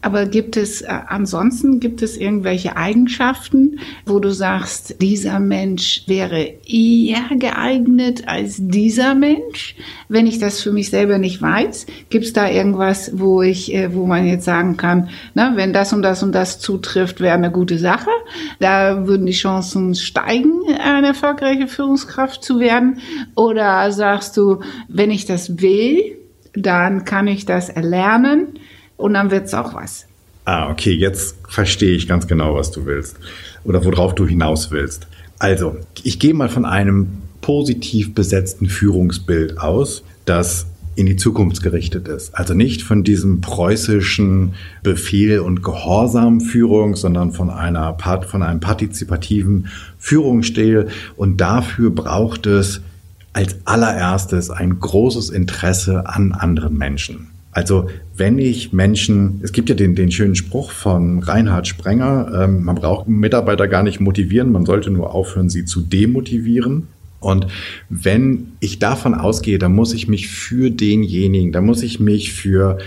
Aber 0.02 0.26
gibt 0.26 0.58
es 0.58 0.82
äh, 0.82 0.88
ansonsten, 1.08 1.80
gibt 1.80 2.02
es 2.02 2.18
irgendwelche 2.18 2.76
Eigenschaften, 2.76 3.80
wo 4.06 4.20
du 4.20 4.32
sagst, 4.32 5.02
dieser 5.02 5.40
Mensch 5.40 6.04
wäre 6.08 6.56
eher 6.68 7.24
geeignet 7.38 8.28
als 8.28 8.58
dieser 8.60 9.16
Mensch? 9.16 9.76
Wenn 10.10 10.28
ich 10.28 10.40
das 10.40 10.62
für 10.62 10.74
mich 10.74 10.90
selber 10.90 11.20
nicht 11.20 11.42
weiß, 11.42 11.86
gibt 12.10 12.26
es 12.26 12.34
da 12.34 12.50
irgendwas, 12.50 13.12
wo 13.14 13.42
ich, 13.42 13.74
äh, 13.74 13.94
wo 13.94 14.06
man 14.08 14.28
jetzt 14.28 14.46
sagen 14.46 14.76
kann, 14.76 15.10
na, 15.36 15.56
wenn 15.56 15.72
das 15.72 15.94
und 15.94 16.02
das 16.02 16.22
und 16.22 16.34
das 16.34 16.60
zutrifft, 16.60 17.22
wäre 17.22 17.36
eine 17.36 17.52
gute 17.52 17.78
Sache. 17.78 18.10
Da 18.60 19.08
würden 19.08 19.26
die 19.26 19.32
Chancen 19.32 19.53
Chancen 19.54 19.96
steigen, 19.96 20.62
eine 20.80 21.08
erfolgreiche 21.08 21.68
Führungskraft 21.68 22.44
zu 22.44 22.60
werden? 22.60 23.00
Oder 23.36 23.92
sagst 23.92 24.36
du, 24.38 24.62
wenn 24.88 25.12
ich 25.12 25.26
das 25.26 25.62
will, 25.62 26.18
dann 26.54 27.06
kann 27.06 27.28
ich 27.28 27.46
das 27.46 27.70
erlernen 27.70 28.60
und 28.98 29.14
dann 29.14 29.32
wird 29.32 29.46
es 29.46 29.54
auch 29.54 29.74
was? 29.76 30.06
Ah, 30.46 30.70
okay, 30.70 30.94
jetzt 30.94 31.38
verstehe 31.48 31.96
ich 31.96 32.08
ganz 32.08 32.28
genau, 32.28 32.56
was 32.56 32.72
du 32.72 32.86
willst 32.86 33.18
oder 33.64 33.84
worauf 33.86 34.16
du 34.16 34.28
hinaus 34.28 34.72
willst. 34.72 35.08
Also, 35.40 35.78
ich 36.04 36.20
gehe 36.20 36.34
mal 36.34 36.50
von 36.50 36.66
einem 36.66 37.08
positiv 37.42 38.14
besetzten 38.14 38.68
Führungsbild 38.68 39.58
aus, 39.58 40.04
das 40.26 40.66
in 40.96 41.06
die 41.06 41.16
Zukunft 41.16 41.64
gerichtet 41.64 42.08
ist. 42.08 42.36
Also 42.36 42.54
nicht 42.54 42.84
von 42.84 43.04
diesem 43.04 43.42
preußischen 43.42 44.54
Befehl 44.84 45.40
und 45.40 45.64
Gehorsamführung, 45.64 46.96
sondern 46.96 47.32
von 47.32 47.50
einer 47.50 47.98
von 48.28 48.44
einem 48.44 48.60
partizipativen 48.60 49.68
Führungsstil. 49.98 50.88
Und 51.16 51.42
dafür 51.42 51.90
braucht 51.90 52.46
es 52.46 52.82
als 53.34 53.58
allererstes 53.66 54.50
ein 54.50 54.80
großes 54.80 55.30
Interesse 55.30 56.08
an 56.08 56.32
anderen 56.32 56.78
Menschen. 56.78 57.28
Also 57.54 57.88
wenn 58.16 58.40
ich 58.40 58.74
Menschen, 58.74 59.40
es 59.44 59.52
gibt 59.52 59.70
ja 59.70 59.76
den, 59.76 59.96
den 59.96 60.12
schönen 60.12 60.36
Spruch 60.36 60.72
von 60.72 61.22
Reinhard 61.22 61.68
Sprenger, 61.68 62.44
ähm, 62.44 62.64
man 62.64 62.76
braucht 62.76 63.08
Mitarbeiter 63.08 63.68
gar 63.68 63.84
nicht 63.84 64.00
motivieren, 64.00 64.52
man 64.52 64.66
sollte 64.66 64.90
nur 64.90 65.14
aufhören, 65.14 65.50
sie 65.50 65.66
zu 65.66 65.82
demotivieren. 65.82 66.88
Und 67.24 67.48
wenn 67.90 68.54
ich 68.60 68.80
davon 68.80 69.14
ausgehe, 69.14 69.58
dann 69.58 69.74
muss 69.74 69.94
ich 69.94 70.08
mich 70.08 70.28
für 70.28 70.70
denjenigen, 70.70 71.52
dann 71.52 71.66
muss 71.66 71.84
ich 71.84 72.00
mich 72.00 72.34
für 72.34 72.78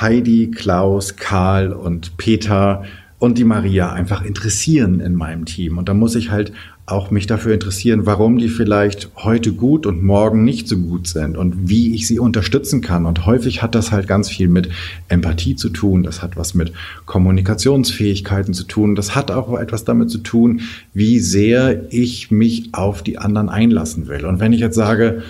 Heidi, 0.00 0.50
Klaus, 0.50 1.16
Karl 1.16 1.72
und 1.72 2.16
Peter 2.16 2.84
und 3.22 3.38
die 3.38 3.44
Maria 3.44 3.92
einfach 3.92 4.24
interessieren 4.24 4.98
in 4.98 5.14
meinem 5.14 5.44
Team. 5.44 5.78
Und 5.78 5.88
da 5.88 5.94
muss 5.94 6.16
ich 6.16 6.32
halt 6.32 6.52
auch 6.86 7.12
mich 7.12 7.28
dafür 7.28 7.54
interessieren, 7.54 8.04
warum 8.04 8.36
die 8.36 8.48
vielleicht 8.48 9.10
heute 9.14 9.52
gut 9.52 9.86
und 9.86 10.02
morgen 10.02 10.44
nicht 10.44 10.66
so 10.66 10.76
gut 10.76 11.06
sind 11.06 11.36
und 11.36 11.68
wie 11.68 11.94
ich 11.94 12.08
sie 12.08 12.18
unterstützen 12.18 12.80
kann. 12.80 13.06
Und 13.06 13.24
häufig 13.24 13.62
hat 13.62 13.76
das 13.76 13.92
halt 13.92 14.08
ganz 14.08 14.28
viel 14.28 14.48
mit 14.48 14.70
Empathie 15.06 15.54
zu 15.54 15.68
tun. 15.68 16.02
Das 16.02 16.20
hat 16.20 16.36
was 16.36 16.54
mit 16.54 16.72
Kommunikationsfähigkeiten 17.06 18.54
zu 18.54 18.64
tun. 18.64 18.96
Das 18.96 19.14
hat 19.14 19.30
auch 19.30 19.56
etwas 19.56 19.84
damit 19.84 20.10
zu 20.10 20.18
tun, 20.18 20.62
wie 20.92 21.20
sehr 21.20 21.92
ich 21.92 22.32
mich 22.32 22.70
auf 22.72 23.04
die 23.04 23.18
anderen 23.18 23.48
einlassen 23.48 24.08
will. 24.08 24.26
Und 24.26 24.40
wenn 24.40 24.52
ich 24.52 24.58
jetzt 24.58 24.74
sage, 24.74 25.22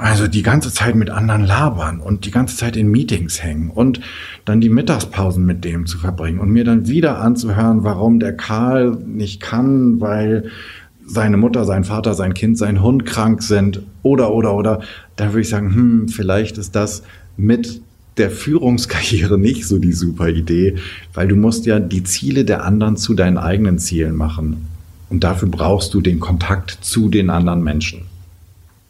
also 0.00 0.26
die 0.26 0.42
ganze 0.42 0.72
Zeit 0.72 0.94
mit 0.94 1.10
anderen 1.10 1.44
labern 1.44 2.00
und 2.00 2.26
die 2.26 2.30
ganze 2.30 2.56
Zeit 2.56 2.76
in 2.76 2.90
Meetings 2.90 3.42
hängen 3.42 3.70
und 3.70 4.00
dann 4.44 4.60
die 4.60 4.68
Mittagspausen 4.68 5.46
mit 5.46 5.64
dem 5.64 5.86
zu 5.86 5.98
verbringen 5.98 6.40
und 6.40 6.50
mir 6.50 6.64
dann 6.64 6.88
wieder 6.88 7.20
anzuhören, 7.20 7.84
warum 7.84 8.18
der 8.18 8.36
Karl 8.36 8.98
nicht 9.06 9.40
kann, 9.40 10.00
weil 10.00 10.50
seine 11.06 11.36
Mutter, 11.36 11.64
sein 11.64 11.84
Vater, 11.84 12.14
sein 12.14 12.34
Kind, 12.34 12.58
sein 12.58 12.82
Hund 12.82 13.06
krank 13.06 13.42
sind 13.42 13.82
oder, 14.02 14.32
oder, 14.32 14.54
oder, 14.54 14.80
da 15.16 15.28
würde 15.28 15.42
ich 15.42 15.48
sagen, 15.48 15.74
hm, 15.74 16.08
vielleicht 16.08 16.58
ist 16.58 16.74
das 16.74 17.02
mit 17.36 17.80
der 18.16 18.30
Führungskarriere 18.30 19.38
nicht 19.38 19.66
so 19.66 19.78
die 19.78 19.92
super 19.92 20.28
Idee, 20.28 20.76
weil 21.14 21.28
du 21.28 21.36
musst 21.36 21.64
ja 21.66 21.80
die 21.80 22.04
Ziele 22.04 22.44
der 22.44 22.64
anderen 22.64 22.96
zu 22.96 23.14
deinen 23.14 23.38
eigenen 23.38 23.78
Zielen 23.78 24.16
machen. 24.16 24.68
Und 25.08 25.24
dafür 25.24 25.48
brauchst 25.48 25.94
du 25.94 26.00
den 26.00 26.20
Kontakt 26.20 26.78
zu 26.80 27.08
den 27.08 27.30
anderen 27.30 27.62
Menschen. 27.62 28.11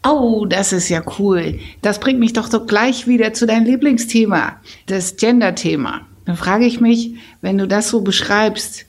Oh, 0.05 0.47
das 0.47 0.73
ist 0.73 0.89
ja 0.89 1.03
cool. 1.19 1.59
Das 1.81 2.01
bringt 2.01 2.19
mich 2.19 2.33
doch 2.33 2.51
so 2.51 2.65
gleich 2.65 3.07
wieder 3.07 3.33
zu 3.33 3.47
deinem 3.47 3.67
Lieblingsthema, 3.67 4.57
das 4.87 5.17
Gender-Thema. 5.17 6.03
Dann 6.25 6.37
frage 6.37 6.65
ich 6.65 6.81
mich, 6.81 7.15
wenn 7.41 7.59
du 7.59 7.69
das 7.69 7.89
so 7.89 8.01
beschreibst, 8.01 8.87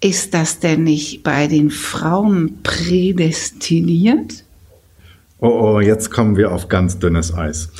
ist 0.00 0.34
das 0.34 0.60
denn 0.60 0.84
nicht 0.84 1.22
bei 1.22 1.46
den 1.46 1.70
Frauen 1.70 2.62
prädestiniert? 2.62 4.44
Oh, 5.38 5.48
oh, 5.76 5.80
jetzt 5.80 6.10
kommen 6.10 6.36
wir 6.36 6.52
auf 6.52 6.68
ganz 6.68 6.98
dünnes 6.98 7.34
Eis. 7.34 7.70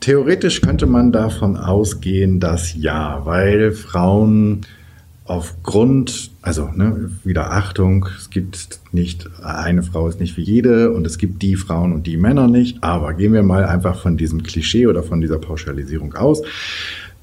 Theoretisch 0.00 0.60
könnte 0.60 0.86
man 0.86 1.12
davon 1.12 1.56
ausgehen, 1.56 2.40
dass 2.40 2.74
ja, 2.74 3.22
weil 3.24 3.72
Frauen 3.72 4.66
aufgrund, 5.28 6.30
also 6.40 6.70
ne, 6.74 7.10
wieder 7.22 7.52
Achtung, 7.52 8.08
es 8.16 8.30
gibt 8.30 8.80
nicht, 8.92 9.28
eine 9.42 9.82
Frau 9.82 10.08
ist 10.08 10.20
nicht 10.20 10.32
für 10.34 10.40
jede 10.40 10.90
und 10.92 11.06
es 11.06 11.18
gibt 11.18 11.42
die 11.42 11.56
Frauen 11.56 11.92
und 11.92 12.06
die 12.06 12.16
Männer 12.16 12.48
nicht, 12.48 12.82
aber 12.82 13.12
gehen 13.12 13.34
wir 13.34 13.42
mal 13.42 13.66
einfach 13.66 14.00
von 14.00 14.16
diesem 14.16 14.42
Klischee 14.42 14.86
oder 14.86 15.02
von 15.02 15.20
dieser 15.20 15.38
Pauschalisierung 15.38 16.14
aus, 16.14 16.40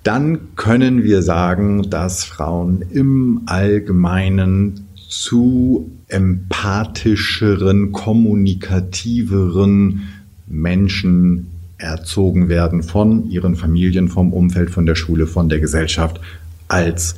dann 0.04 0.54
können 0.56 1.04
wir 1.04 1.24
sagen, 1.24 1.90
dass 1.90 2.24
Frauen 2.24 2.84
im 2.92 3.42
Allgemeinen 3.48 4.86
zu 5.10 5.90
empathischeren, 6.08 7.92
kommunikativeren 7.92 10.04
Menschen 10.46 11.48
erzogen 11.80 12.50
werden 12.50 12.84
von 12.84 13.32
ihren 13.32 13.56
Familien, 13.56 14.10
vom 14.10 14.32
Umfeld, 14.32 14.70
von 14.70 14.86
der 14.86 14.94
Schule, 14.94 15.26
von 15.26 15.50
der 15.50 15.60
Gesellschaft 15.60 16.22
als 16.68 17.16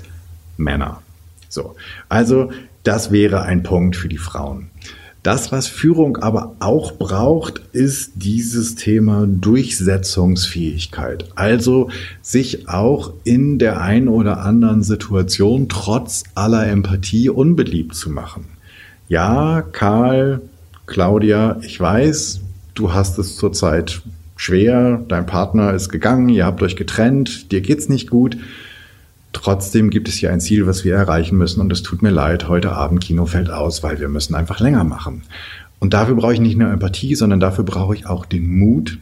Männer. 0.57 1.01
So. 1.49 1.75
Also, 2.09 2.51
das 2.83 3.11
wäre 3.11 3.43
ein 3.43 3.63
Punkt 3.63 3.95
für 3.95 4.09
die 4.09 4.17
Frauen. 4.17 4.69
Das, 5.27 5.51
was 5.51 5.67
Führung 5.67 6.17
aber 6.17 6.55
auch 6.59 6.93
braucht, 6.93 7.61
ist 7.73 8.13
dieses 8.15 8.75
Thema 8.75 9.25
Durchsetzungsfähigkeit. 9.27 11.25
Also 11.35 11.89
sich 12.21 12.69
auch 12.69 13.11
in 13.25 13.59
der 13.59 13.81
einen 13.81 14.07
oder 14.07 14.39
anderen 14.39 14.83
Situation 14.83 15.67
trotz 15.67 16.23
aller 16.33 16.65
Empathie 16.67 17.29
unbeliebt 17.29 17.93
zu 17.95 18.09
machen. 18.09 18.45
Ja, 19.09 19.63
Karl, 19.63 20.43
Claudia, 20.85 21.59
ich 21.61 21.77
weiß, 21.77 22.39
du 22.73 22.93
hast 22.93 23.19
es 23.19 23.35
zurzeit 23.35 24.01
schwer, 24.37 25.03
dein 25.09 25.25
Partner 25.25 25.73
ist 25.73 25.89
gegangen, 25.89 26.29
ihr 26.29 26.45
habt 26.45 26.61
euch 26.61 26.77
getrennt, 26.77 27.51
dir 27.51 27.59
geht's 27.59 27.89
nicht 27.89 28.09
gut. 28.09 28.37
Trotzdem 29.37 29.91
gibt 29.91 30.09
es 30.09 30.15
hier 30.15 30.31
ein 30.31 30.39
Ziel, 30.39 30.65
was 30.65 30.83
wir 30.83 30.95
erreichen 30.95 31.37
müssen 31.37 31.61
und 31.61 31.71
es 31.71 31.83
tut 31.83 32.01
mir 32.01 32.09
leid, 32.09 32.47
heute 32.47 32.71
Abend 32.71 33.01
Kino 33.01 33.27
fällt 33.27 33.51
aus, 33.51 33.83
weil 33.83 33.99
wir 33.99 34.09
müssen 34.09 34.33
einfach 34.33 34.59
länger 34.59 34.83
machen. 34.83 35.21
Und 35.77 35.93
dafür 35.93 36.15
brauche 36.15 36.33
ich 36.33 36.39
nicht 36.39 36.57
nur 36.57 36.71
Empathie, 36.71 37.13
sondern 37.13 37.39
dafür 37.39 37.63
brauche 37.63 37.93
ich 37.93 38.07
auch 38.07 38.25
den 38.25 38.57
Mut, 38.57 38.97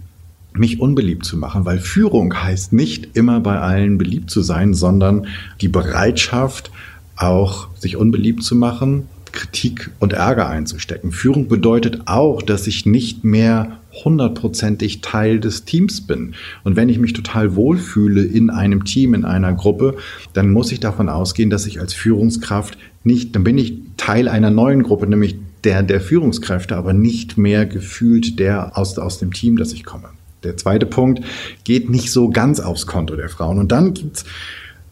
mich 0.51 0.81
unbeliebt 0.81 1.25
zu 1.25 1.37
machen, 1.37 1.63
weil 1.63 1.79
Führung 1.79 2.33
heißt 2.35 2.73
nicht 2.73 3.15
immer 3.15 3.39
bei 3.39 3.59
allen 3.59 3.97
beliebt 3.97 4.29
zu 4.29 4.41
sein, 4.41 4.73
sondern 4.73 5.27
die 5.61 5.69
Bereitschaft, 5.69 6.69
auch 7.15 7.69
sich 7.75 7.95
unbeliebt 7.95 8.43
zu 8.43 8.57
machen, 8.57 9.07
Kritik 9.31 9.91
und 9.99 10.11
Ärger 10.11 10.49
einzustecken. 10.49 11.13
Führung 11.13 11.47
bedeutet 11.47 12.01
auch, 12.07 12.41
dass 12.41 12.67
ich 12.67 12.85
nicht 12.85 13.23
mehr 13.23 13.79
hundertprozentig 14.03 15.01
Teil 15.01 15.39
des 15.39 15.65
Teams 15.65 16.01
bin. 16.01 16.35
Und 16.63 16.75
wenn 16.75 16.89
ich 16.89 16.99
mich 16.99 17.13
total 17.13 17.55
wohlfühle 17.55 18.23
in 18.23 18.49
einem 18.49 18.83
Team, 18.83 19.13
in 19.13 19.25
einer 19.25 19.53
Gruppe, 19.53 19.97
dann 20.33 20.51
muss 20.51 20.71
ich 20.71 20.79
davon 20.79 21.09
ausgehen, 21.09 21.49
dass 21.49 21.65
ich 21.65 21.79
als 21.79 21.93
Führungskraft 21.93 22.77
nicht, 23.03 23.35
dann 23.35 23.43
bin 23.43 23.57
ich 23.57 23.79
Teil 23.97 24.27
einer 24.27 24.49
neuen 24.49 24.83
Gruppe, 24.83 25.07
nämlich 25.07 25.37
der 25.63 25.83
der 25.83 26.01
Führungskräfte, 26.01 26.75
aber 26.75 26.93
nicht 26.93 27.37
mehr 27.37 27.65
gefühlt 27.65 28.39
der 28.39 28.77
aus, 28.77 28.97
aus 28.97 29.19
dem 29.19 29.33
Team, 29.33 29.57
das 29.57 29.73
ich 29.73 29.83
komme. 29.83 30.09
Der 30.43 30.57
zweite 30.57 30.85
Punkt 30.85 31.23
geht 31.63 31.89
nicht 31.89 32.11
so 32.11 32.29
ganz 32.29 32.59
aufs 32.59 32.85
Konto 32.85 33.15
der 33.15 33.29
Frauen. 33.29 33.57
Und 33.57 33.71
dann 33.71 33.93
gibt's 33.93 34.25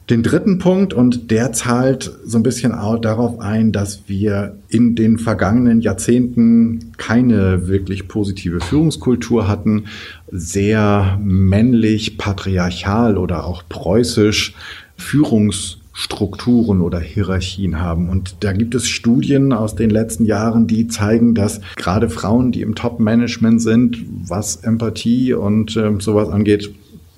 den 0.09 0.21
dritten 0.21 0.57
Punkt, 0.59 0.93
und 0.93 1.31
der 1.31 1.53
zahlt 1.53 2.11
so 2.25 2.37
ein 2.37 2.43
bisschen 2.43 2.73
auch 2.73 2.99
darauf 2.99 3.39
ein, 3.39 3.71
dass 3.71 4.03
wir 4.07 4.57
in 4.67 4.95
den 4.95 5.17
vergangenen 5.17 5.79
Jahrzehnten 5.79 6.91
keine 6.97 7.67
wirklich 7.67 8.09
positive 8.09 8.59
Führungskultur 8.59 9.47
hatten, 9.47 9.85
sehr 10.29 11.17
männlich, 11.23 12.17
patriarchal 12.17 13.17
oder 13.17 13.45
auch 13.45 13.63
preußisch 13.69 14.53
Führungsstrukturen 14.97 16.81
oder 16.81 16.99
Hierarchien 16.99 17.79
haben. 17.79 18.09
Und 18.09 18.35
da 18.41 18.51
gibt 18.51 18.75
es 18.75 18.89
Studien 18.89 19.53
aus 19.53 19.75
den 19.75 19.89
letzten 19.89 20.25
Jahren, 20.25 20.67
die 20.67 20.87
zeigen, 20.87 21.33
dass 21.33 21.61
gerade 21.77 22.09
Frauen, 22.09 22.51
die 22.51 22.61
im 22.61 22.75
Top-Management 22.75 23.61
sind, 23.61 24.03
was 24.27 24.57
Empathie 24.57 25.33
und 25.33 25.77
äh, 25.77 25.91
sowas 25.99 26.27
angeht, 26.27 26.73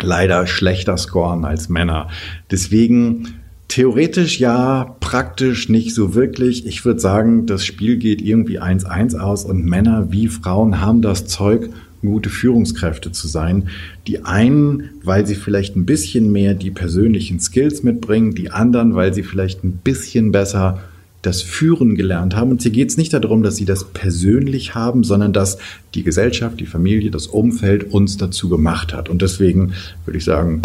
leider 0.05 0.47
schlechter 0.47 0.97
scoren 0.97 1.43
als 1.45 1.69
Männer. 1.69 2.07
Deswegen 2.51 3.35
theoretisch 3.67 4.39
ja, 4.39 4.95
praktisch 4.99 5.69
nicht 5.69 5.93
so 5.93 6.15
wirklich. 6.15 6.65
Ich 6.65 6.85
würde 6.85 6.99
sagen, 6.99 7.45
das 7.45 7.65
Spiel 7.65 7.97
geht 7.97 8.21
irgendwie 8.21 8.59
1-1 8.59 9.17
aus 9.17 9.43
und 9.43 9.65
Männer 9.65 10.11
wie 10.11 10.27
Frauen 10.27 10.81
haben 10.81 11.01
das 11.01 11.25
Zeug, 11.25 11.69
gute 12.01 12.29
Führungskräfte 12.29 13.11
zu 13.11 13.27
sein. 13.27 13.69
Die 14.07 14.23
einen, 14.23 14.91
weil 15.03 15.25
sie 15.25 15.35
vielleicht 15.35 15.75
ein 15.75 15.85
bisschen 15.85 16.31
mehr 16.31 16.53
die 16.53 16.71
persönlichen 16.71 17.39
Skills 17.39 17.83
mitbringen, 17.83 18.35
die 18.35 18.51
anderen, 18.51 18.95
weil 18.95 19.13
sie 19.13 19.23
vielleicht 19.23 19.63
ein 19.63 19.77
bisschen 19.83 20.31
besser 20.31 20.79
das 21.25 21.41
Führen 21.41 21.95
gelernt 21.95 22.35
haben. 22.35 22.51
Und 22.51 22.61
hier 22.61 22.71
geht 22.71 22.89
es 22.89 22.97
nicht 22.97 23.13
darum, 23.13 23.43
dass 23.43 23.55
sie 23.55 23.65
das 23.65 23.85
persönlich 23.85 24.75
haben, 24.75 25.03
sondern 25.03 25.33
dass 25.33 25.57
die 25.93 26.03
Gesellschaft, 26.03 26.59
die 26.59 26.65
Familie, 26.65 27.11
das 27.11 27.27
Umfeld 27.27 27.91
uns 27.91 28.17
dazu 28.17 28.49
gemacht 28.49 28.93
hat. 28.93 29.09
Und 29.09 29.21
deswegen 29.21 29.73
würde 30.05 30.17
ich 30.17 30.25
sagen, 30.25 30.61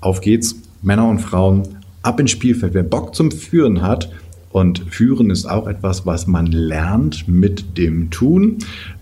auf 0.00 0.20
geht's, 0.20 0.56
Männer 0.82 1.08
und 1.08 1.20
Frauen, 1.20 1.62
ab 2.02 2.20
ins 2.20 2.30
Spielfeld. 2.30 2.74
Wer 2.74 2.82
Bock 2.82 3.14
zum 3.14 3.30
Führen 3.30 3.82
hat 3.82 4.10
Und 4.54 4.84
führen 4.88 5.30
ist 5.30 5.46
auch 5.46 5.66
etwas, 5.66 6.06
was 6.06 6.28
man 6.28 6.46
lernt 6.46 7.26
mit 7.26 7.76
dem 7.76 8.10
Tun 8.10 8.58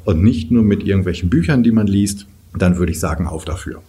und 0.06 0.22
nicht 0.22 0.50
nur 0.50 0.62
mit 0.62 0.82
irgendwelchen 0.82 1.28
Büchern, 1.28 1.62
die 1.62 1.72
man 1.72 1.86
liest. 1.86 2.26
Dann 2.58 2.78
würde 2.78 2.92
ich 2.92 2.98
sagen, 2.98 3.26
auf 3.26 3.44
dafür. 3.44 3.82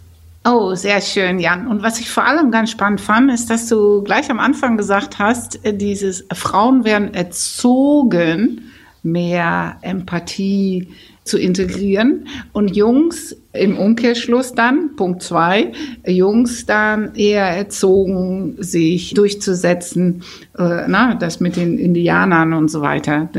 Oh, 0.45 0.75
sehr 0.75 1.00
schön, 1.00 1.39
Jan. 1.39 1.67
Und 1.67 1.83
was 1.83 2.01
ich 2.01 2.09
vor 2.09 2.25
allem 2.25 2.51
ganz 2.51 2.69
spannend 2.71 3.00
fand, 3.00 3.31
ist, 3.31 3.50
dass 3.50 3.69
du 3.69 4.03
gleich 4.03 4.29
am 4.29 4.39
Anfang 4.39 4.75
gesagt 4.75 5.17
hast, 5.17 5.65
äh, 5.65 5.73
dieses 5.73 6.25
Frauen 6.33 6.83
werden 6.83 7.13
erzogen, 7.13 8.71
mehr 9.03 9.77
Empathie 9.81 10.89
zu 11.23 11.38
integrieren 11.38 12.27
und 12.51 12.75
Jungs 12.75 13.38
im 13.53 13.77
Umkehrschluss 13.77 14.53
dann, 14.53 14.97
Punkt 14.97 15.21
zwei, 15.23 15.71
Jungs 16.05 16.65
dann 16.65 17.15
eher 17.15 17.45
erzogen, 17.45 18.55
sich 18.57 19.13
durchzusetzen, 19.13 20.23
äh, 20.57 20.83
na, 20.88 21.15
das 21.15 21.39
mit 21.39 21.55
den 21.55 21.77
Indianern 21.79 22.51
und 22.51 22.69
so 22.69 22.81
weiter. 22.81 23.29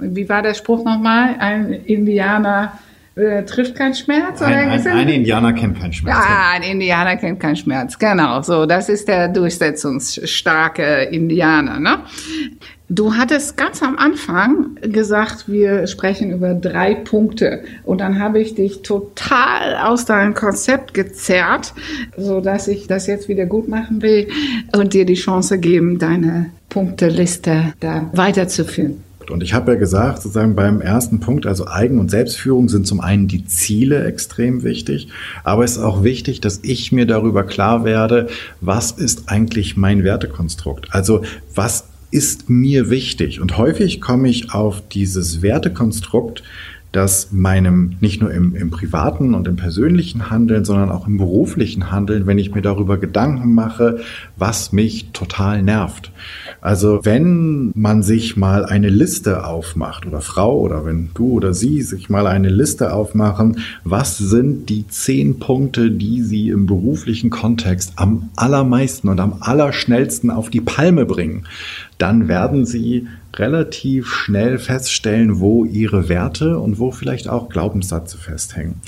Wie 0.00 0.28
war 0.30 0.40
der 0.40 0.54
Spruch 0.54 0.84
nochmal? 0.84 1.36
Ein 1.38 1.72
Indianer 1.72 2.78
äh, 3.16 3.44
trifft 3.44 3.74
kein 3.74 3.94
Schmerz? 3.94 4.42
Ein, 4.42 4.70
ein, 4.70 4.86
ein, 4.86 5.08
Indianer 5.08 5.54
kennt 5.54 5.80
keinen 5.80 5.92
Schmerz. 5.92 6.18
Ja, 6.18 6.50
ein 6.52 6.62
Indianer 6.62 7.16
kennt 7.16 7.40
keinen 7.40 7.56
Schmerz. 7.56 7.98
Genau, 7.98 8.42
so. 8.42 8.66
Das 8.66 8.88
ist 8.88 9.08
der 9.08 9.28
durchsetzungsstarke 9.28 11.04
Indianer. 11.04 11.80
Ne? 11.80 12.00
Du 12.88 13.14
hattest 13.14 13.56
ganz 13.56 13.82
am 13.82 13.96
Anfang 13.96 14.76
gesagt, 14.82 15.48
wir 15.48 15.86
sprechen 15.86 16.30
über 16.30 16.54
drei 16.54 16.94
Punkte. 16.94 17.64
Und 17.84 18.02
dann 18.02 18.20
habe 18.20 18.38
ich 18.38 18.54
dich 18.54 18.82
total 18.82 19.76
aus 19.78 20.04
deinem 20.04 20.34
Konzept 20.34 20.92
gezerrt, 20.92 21.72
so 22.18 22.40
dass 22.40 22.68
ich 22.68 22.86
das 22.86 23.06
jetzt 23.06 23.28
wieder 23.28 23.46
gut 23.46 23.66
machen 23.66 24.02
will 24.02 24.28
und 24.76 24.92
dir 24.92 25.06
die 25.06 25.14
Chance 25.14 25.58
geben, 25.58 25.98
deine 25.98 26.50
Punkteliste 26.68 27.72
da 27.80 28.10
weiterzuführen. 28.12 29.05
Und 29.30 29.42
ich 29.42 29.54
habe 29.54 29.72
ja 29.72 29.78
gesagt, 29.78 30.22
sozusagen 30.22 30.54
beim 30.54 30.80
ersten 30.80 31.20
Punkt, 31.20 31.46
also 31.46 31.66
Eigen- 31.66 31.98
und 31.98 32.10
Selbstführung 32.10 32.68
sind 32.68 32.86
zum 32.86 33.00
einen 33.00 33.28
die 33.28 33.44
Ziele 33.46 34.04
extrem 34.04 34.62
wichtig, 34.62 35.08
aber 35.44 35.64
es 35.64 35.72
ist 35.72 35.82
auch 35.82 36.02
wichtig, 36.02 36.40
dass 36.40 36.60
ich 36.62 36.92
mir 36.92 37.06
darüber 37.06 37.44
klar 37.44 37.84
werde, 37.84 38.28
was 38.60 38.92
ist 38.92 39.28
eigentlich 39.28 39.76
mein 39.76 40.04
Wertekonstrukt? 40.04 40.88
Also 40.92 41.22
was 41.54 41.88
ist 42.10 42.48
mir 42.48 42.88
wichtig? 42.88 43.40
Und 43.40 43.58
häufig 43.58 44.00
komme 44.00 44.28
ich 44.28 44.54
auf 44.54 44.82
dieses 44.88 45.42
Wertekonstrukt, 45.42 46.42
dass 46.96 47.30
meinem 47.30 47.96
nicht 48.00 48.22
nur 48.22 48.32
im, 48.32 48.56
im 48.56 48.70
privaten 48.70 49.34
und 49.34 49.46
im 49.46 49.56
persönlichen 49.56 50.30
Handeln, 50.30 50.64
sondern 50.64 50.90
auch 50.90 51.06
im 51.06 51.18
beruflichen 51.18 51.90
Handeln, 51.92 52.26
wenn 52.26 52.38
ich 52.38 52.54
mir 52.54 52.62
darüber 52.62 52.96
Gedanken 52.96 53.54
mache, 53.54 53.98
was 54.38 54.72
mich 54.72 55.10
total 55.12 55.62
nervt. 55.62 56.10
Also 56.62 57.00
wenn 57.04 57.70
man 57.74 58.02
sich 58.02 58.38
mal 58.38 58.64
eine 58.64 58.88
Liste 58.88 59.44
aufmacht 59.44 60.06
oder 60.06 60.22
Frau 60.22 60.58
oder 60.58 60.86
wenn 60.86 61.10
du 61.12 61.32
oder 61.32 61.52
sie 61.52 61.82
sich 61.82 62.08
mal 62.08 62.26
eine 62.26 62.48
Liste 62.48 62.94
aufmachen, 62.94 63.58
was 63.84 64.16
sind 64.16 64.70
die 64.70 64.88
zehn 64.88 65.38
Punkte, 65.38 65.90
die 65.90 66.22
sie 66.22 66.48
im 66.48 66.64
beruflichen 66.64 67.28
Kontext 67.28 67.92
am 67.96 68.30
allermeisten 68.36 69.10
und 69.10 69.20
am 69.20 69.36
allerschnellsten 69.40 70.30
auf 70.30 70.48
die 70.48 70.62
Palme 70.62 71.04
bringen, 71.04 71.44
dann 71.98 72.26
werden 72.26 72.64
sie 72.64 73.06
relativ 73.38 74.08
schnell 74.12 74.58
feststellen, 74.58 75.40
wo 75.40 75.64
ihre 75.64 76.08
Werte 76.08 76.58
und 76.58 76.78
wo 76.78 76.90
vielleicht 76.90 77.28
auch 77.28 77.48
Glaubenssätze 77.48 78.18
festhängen. 78.18 78.80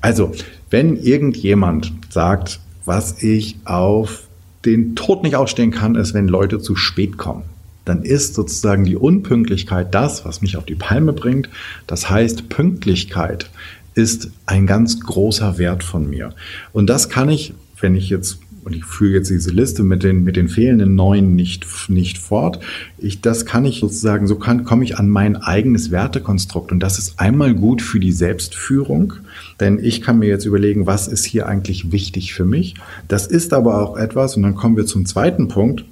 Also, 0.00 0.32
wenn 0.70 0.96
irgendjemand 0.96 1.92
sagt, 2.10 2.60
was 2.84 3.22
ich 3.22 3.56
auf 3.64 4.24
den 4.64 4.94
Tod 4.94 5.22
nicht 5.22 5.36
ausstehen 5.36 5.70
kann, 5.70 5.94
ist, 5.94 6.14
wenn 6.14 6.28
Leute 6.28 6.58
zu 6.60 6.76
spät 6.76 7.18
kommen. 7.18 7.44
Dann 7.84 8.02
ist 8.02 8.34
sozusagen 8.34 8.84
die 8.84 8.96
Unpünktlichkeit 8.96 9.94
das, 9.94 10.24
was 10.24 10.40
mich 10.40 10.56
auf 10.56 10.64
die 10.64 10.76
Palme 10.76 11.12
bringt. 11.12 11.48
Das 11.86 12.08
heißt, 12.08 12.48
Pünktlichkeit 12.48 13.50
ist 13.94 14.30
ein 14.46 14.66
ganz 14.66 15.00
großer 15.00 15.58
Wert 15.58 15.82
von 15.82 16.08
mir. 16.08 16.32
Und 16.72 16.88
das 16.88 17.08
kann 17.08 17.28
ich, 17.28 17.54
wenn 17.80 17.94
ich 17.94 18.08
jetzt 18.08 18.38
und 18.64 18.76
ich 18.76 18.84
führe 18.84 19.14
jetzt 19.14 19.30
diese 19.30 19.50
Liste 19.50 19.82
mit 19.82 20.02
den, 20.02 20.22
mit 20.22 20.36
den 20.36 20.48
fehlenden 20.48 20.94
neun 20.94 21.34
nicht, 21.34 21.66
nicht 21.88 22.18
fort. 22.18 22.60
Ich, 22.98 23.20
das 23.20 23.44
kann 23.44 23.64
ich 23.64 23.80
sozusagen, 23.80 24.26
so 24.26 24.36
kann, 24.36 24.64
komme 24.64 24.84
ich 24.84 24.98
an 24.98 25.08
mein 25.08 25.36
eigenes 25.36 25.90
Wertekonstrukt. 25.90 26.70
Und 26.70 26.80
das 26.80 26.98
ist 26.98 27.18
einmal 27.18 27.54
gut 27.54 27.82
für 27.82 27.98
die 27.98 28.12
Selbstführung, 28.12 29.14
denn 29.58 29.78
ich 29.82 30.00
kann 30.00 30.20
mir 30.20 30.28
jetzt 30.28 30.44
überlegen, 30.44 30.86
was 30.86 31.08
ist 31.08 31.24
hier 31.24 31.48
eigentlich 31.48 31.90
wichtig 31.90 32.34
für 32.34 32.44
mich. 32.44 32.74
Das 33.08 33.26
ist 33.26 33.52
aber 33.52 33.82
auch 33.82 33.96
etwas, 33.96 34.36
und 34.36 34.44
dann 34.44 34.54
kommen 34.54 34.76
wir 34.76 34.86
zum 34.86 35.06
zweiten 35.06 35.48
Punkt, 35.48 35.84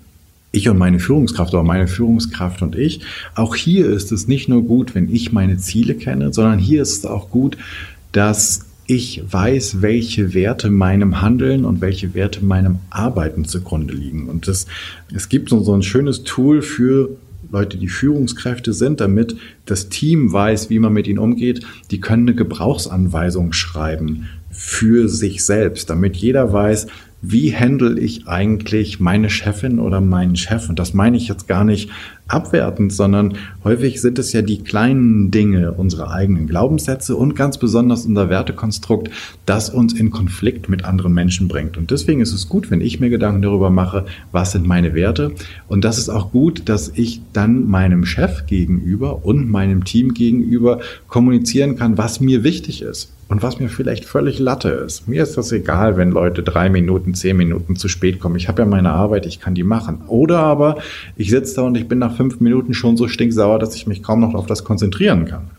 ich 0.53 0.69
und 0.69 0.79
meine 0.79 0.99
Führungskraft 0.99 1.55
oder 1.55 1.63
meine 1.63 1.87
Führungskraft 1.87 2.63
und 2.63 2.77
ich. 2.77 3.01
Auch 3.35 3.55
hier 3.55 3.87
ist 3.87 4.11
es 4.13 4.27
nicht 4.27 4.49
nur 4.49 4.63
gut, 4.63 4.95
wenn 4.95 5.13
ich 5.13 5.33
meine 5.33 5.59
Ziele 5.59 5.95
kenne, 5.95 6.33
sondern 6.33 6.59
hier 6.59 6.83
ist 6.83 6.99
es 6.99 7.07
auch 7.07 7.31
gut, 7.31 7.57
dass 8.13 8.70
ich 8.91 9.23
weiß, 9.25 9.83
welche 9.83 10.35
Werte 10.35 10.69
meinem 10.69 11.23
Handeln 11.23 11.65
und 11.65 11.81
welche 11.81 12.13
Werte 12.13 12.45
meinem 12.45 12.81
Arbeiten 12.91 13.45
zugrunde 13.45 13.95
liegen. 13.95 14.29
Und 14.29 14.49
das, 14.49 14.67
es 15.15 15.29
gibt 15.29 15.51
so, 15.51 15.63
so 15.63 15.73
ein 15.75 15.85
schönes 15.85 16.25
Tool 16.25 16.61
für 16.61 17.11
Leute, 17.53 17.79
die 17.79 17.87
Führungskräfte 17.87 18.73
sind, 18.73 19.01
damit 19.01 19.37
das 19.65 19.91
Team 19.91 20.33
weiß, 20.33 20.71
wie 20.71 20.81
man 20.81 20.93
mit 20.93 21.07
ihnen 21.07 21.21
umgeht. 21.21 21.65
Die 21.93 22.01
können 22.01 22.25
eine 22.25 22.35
Gebrauchsanweisung 22.35 23.53
schreiben 23.53 24.29
für 24.51 25.09
sich 25.09 25.45
selbst, 25.45 25.89
damit 25.89 26.17
jeder 26.17 26.53
weiß, 26.53 26.89
wie 27.23 27.55
handle 27.55 27.99
ich 28.01 28.29
eigentlich 28.29 28.99
meine 28.99 29.29
Chefin 29.29 29.79
oder 29.79 30.01
meinen 30.01 30.37
Chef? 30.37 30.69
Und 30.69 30.79
das 30.79 30.95
meine 30.95 31.17
ich 31.17 31.29
jetzt 31.29 31.47
gar 31.49 31.65
nicht 31.65 31.91
abwertend, 32.29 32.93
sondern 32.93 33.35
häufig 33.65 34.01
sind 34.01 34.19
es 34.19 34.33
ja 34.33 34.41
die 34.41 34.63
kleinen 34.63 35.31
Dinge, 35.31 35.73
unsere 35.73 36.11
eigenen 36.11 36.47
Glaubenssätze 36.47 37.17
und 37.17 37.37
ganz 37.37 37.59
besonders 37.59 38.07
unser 38.07 38.31
Wertekonstrukt, 38.31 39.11
das 39.45 39.69
uns 39.69 39.93
in 39.93 40.11
Konflikt 40.11 40.69
mit 40.69 40.85
anderen 40.85 41.13
Menschen 41.13 41.49
bringt. 41.49 41.77
Und 41.77 41.91
deswegen 41.91 42.21
ist 42.21 42.33
es 42.33 42.49
gut, 42.49 42.71
wenn 42.71 42.81
ich 42.81 43.01
mir 43.01 43.11
Gedanken 43.11 43.43
darüber 43.43 43.71
mache, 43.71 44.07
was 44.33 44.53
sind 44.53 44.67
meine 44.67 44.95
Werte. 44.95 45.33
Und 45.69 45.85
das 45.85 45.99
ist 45.99 46.09
auch 46.09 46.31
gut, 46.31 46.69
dass 46.69 46.91
ich 46.95 47.21
dann 47.33 47.69
meinem 47.69 48.07
Chef 48.07 48.47
gegenüber 48.47 49.25
und 49.25 49.51
meinem 49.51 49.85
Team 49.85 50.15
gegenüber 50.15 50.81
kommunizieren 51.09 51.77
kann, 51.77 51.99
was 51.99 52.21
mir 52.21 52.45
wichtig 52.45 52.83
ist. 52.83 53.13
Und 53.31 53.45
was 53.45 53.61
mir 53.61 53.69
vielleicht 53.69 54.07
völlig 54.07 54.41
Latte 54.41 54.71
ist. 54.71 55.07
Mir 55.07 55.23
ist 55.23 55.37
das 55.37 55.53
egal, 55.53 55.97
wenn 55.97 56.11
Leute 56.11 56.43
drei 56.43 56.69
Minuten, 56.69 57.15
zehn 57.15 57.37
Minuten 57.37 57.77
zu 57.77 57.87
spät 57.87 58.19
kommen. 58.19 58.35
Ich 58.35 58.49
habe 58.49 58.63
ja 58.63 58.67
meine 58.67 58.91
Arbeit, 58.91 59.25
ich 59.25 59.39
kann 59.39 59.55
die 59.55 59.63
machen. 59.63 60.03
Oder 60.09 60.41
aber 60.41 60.79
ich 61.17 61.31
sitze 61.31 61.55
da 61.55 61.63
und 61.63 61.77
ich 61.77 61.87
bin 61.87 62.01
nach 62.01 62.17
fünf 62.17 62.41
Minuten 62.41 62.75
schon 62.75 62.97
so 62.97 63.07
stinksauer, 63.07 63.61
dass 63.61 63.77
ich 63.77 63.87
mich 63.87 64.03
kaum 64.03 64.19
noch 64.19 64.35
auf 64.35 64.47
das 64.47 64.65
konzentrieren 64.65 65.27
kann. 65.27 65.51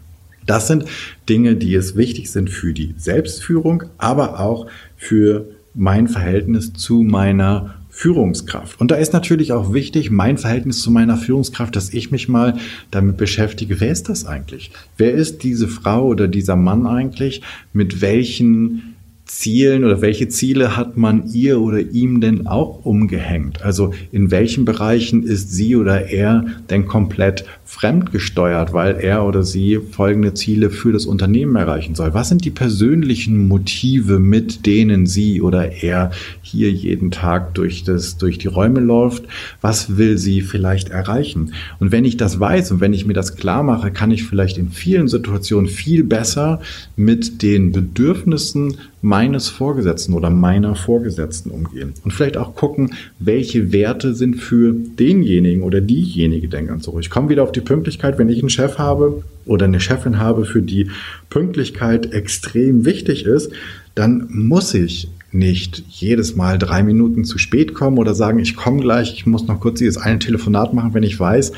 Das 0.46 0.68
sind 0.68 0.84
Dinge, 1.30 1.56
die 1.56 1.74
es 1.74 1.96
wichtig 1.96 2.30
sind 2.30 2.50
für 2.50 2.74
die 2.74 2.94
Selbstführung, 2.98 3.84
aber 3.98 4.42
auch 4.42 4.68
für 4.98 5.46
mein 5.74 6.10
Verhältnis 6.10 6.74
zu 6.74 7.04
meiner 7.04 7.76
Führungskraft. 8.02 8.82
Und 8.82 8.90
da 8.90 8.96
ist 8.96 9.14
natürlich 9.14 9.54
auch 9.54 9.74
wichtig, 9.74 10.10
mein 10.10 10.40
Verhältnis 10.40 10.82
zu 10.82 10.90
meiner 10.90 11.18
Führungskraft, 11.18 11.76
dass 11.76 11.94
ich 11.94 12.10
mich 12.10 12.28
mal 12.28 12.58
damit 12.90 13.18
beschäftige, 13.18 13.80
wer 13.80 13.92
ist 13.92 14.10
das 14.10 14.26
eigentlich? 14.26 14.72
Wer 14.98 15.14
ist 15.14 15.44
diese 15.44 15.68
Frau 15.68 16.08
oder 16.08 16.28
dieser 16.28 16.56
Mann 16.56 16.88
eigentlich? 16.88 17.44
Mit 17.74 18.02
welchen 18.02 18.91
Zielen 19.26 19.86
oder 19.86 20.02
welche 20.02 20.28
Ziele 20.28 20.76
hat 20.76 20.98
man 20.98 21.28
ihr 21.32 21.62
oder 21.62 21.80
ihm 21.80 22.22
denn 22.22 22.48
auch 22.48 22.86
umgehängt? 22.86 23.62
Also 23.62 23.94
in 24.12 24.30
welchen 24.30 24.66
Bereichen 24.66 25.24
ist 25.24 25.52
sie 25.52 25.76
oder 25.76 26.10
er 26.10 26.46
denn 26.70 26.86
komplett 26.86 27.46
fremdgesteuert, 27.64 28.74
weil 28.74 28.98
er 29.00 29.26
oder 29.26 29.44
sie 29.44 29.80
folgende 29.92 30.34
Ziele 30.34 30.70
für 30.70 30.92
das 30.92 31.06
Unternehmen 31.06 31.56
erreichen 31.56 31.96
soll? 31.96 32.14
Was 32.14 32.30
sind 32.30 32.44
die 32.44 32.52
persönlichen 32.52 33.48
Motive, 33.48 34.20
mit 34.20 34.66
denen 34.66 35.06
sie 35.06 35.42
oder 35.42 35.72
er 35.82 36.12
hier 36.42 36.70
jeden 36.70 37.12
Tag 37.12 37.54
durch, 37.54 37.84
das, 37.84 38.18
durch 38.18 38.38
die 38.38 38.50
Räume 38.50 38.82
läuft? 38.82 39.24
Was 39.62 39.98
will 39.98 40.18
sie 40.18 40.42
vielleicht 40.42 40.90
erreichen? 40.90 41.54
Und 41.80 41.92
wenn 41.92 42.06
ich 42.06 42.18
das 42.18 42.40
weiß 42.40 42.72
und 42.72 42.82
wenn 42.82 42.94
ich 42.94 43.06
mir 43.06 43.14
das 43.14 43.38
klar 43.38 43.64
mache, 43.64 43.92
kann 43.92 44.12
ich 44.12 44.26
vielleicht 44.26 44.58
in 44.58 44.70
vielen 44.70 45.08
Situationen 45.08 45.70
viel 45.70 46.04
besser 46.04 46.60
mit 46.98 47.42
den 47.42 47.72
Bedürfnissen 47.72 48.78
meines 49.02 49.50
Vorgesetzten 49.50 50.14
oder 50.14 50.30
meiner 50.30 50.76
Vorgesetzten 50.76 51.50
umgehen. 51.50 51.94
Und 52.04 52.12
vielleicht 52.12 52.38
auch 52.38 52.56
gucken, 52.56 52.94
welche 53.20 53.72
Werte 53.72 54.14
sind 54.14 54.36
für 54.36 54.74
denjenigen 54.74 55.64
oder 55.64 55.82
diejenige 55.82 56.48
denn 56.48 56.68
ganz 56.68 56.86
so. 56.86 57.00
Ich 57.00 57.10
komme 57.10 57.30
wieder 57.30 57.44
auf 57.44 57.52
die 57.52 57.62
Pünktlichkeit, 57.62 58.20
wenn 58.20 58.30
ich 58.30 58.40
einen 58.40 58.50
Chef 58.50 58.78
habe 58.78 59.24
oder 59.46 59.66
eine 59.66 59.80
Chefin 59.80 60.20
habe, 60.20 60.46
für 60.46 60.62
die 60.62 60.90
Pünktlichkeit 61.30 62.14
extrem 62.14 62.86
wichtig 62.86 63.26
ist, 63.26 63.52
dann 63.96 64.28
muss 64.30 64.74
ich 64.74 65.10
nicht 65.32 65.84
jedes 65.90 66.36
Mal 66.36 66.58
drei 66.58 66.84
Minuten 66.84 67.24
zu 67.24 67.38
spät 67.38 67.74
kommen 67.74 67.98
oder 67.98 68.14
sagen, 68.14 68.40
ich 68.40 68.56
komme 68.56 68.82
gleich, 68.82 69.14
ich 69.14 69.26
muss 69.26 69.48
noch 69.48 69.60
kurz 69.60 69.80
dieses 69.80 69.98
eine 69.98 70.20
Telefonat 70.20 70.74
machen, 70.74 70.94
wenn 70.94 71.04
ich 71.04 71.20
weiß, 71.20 71.54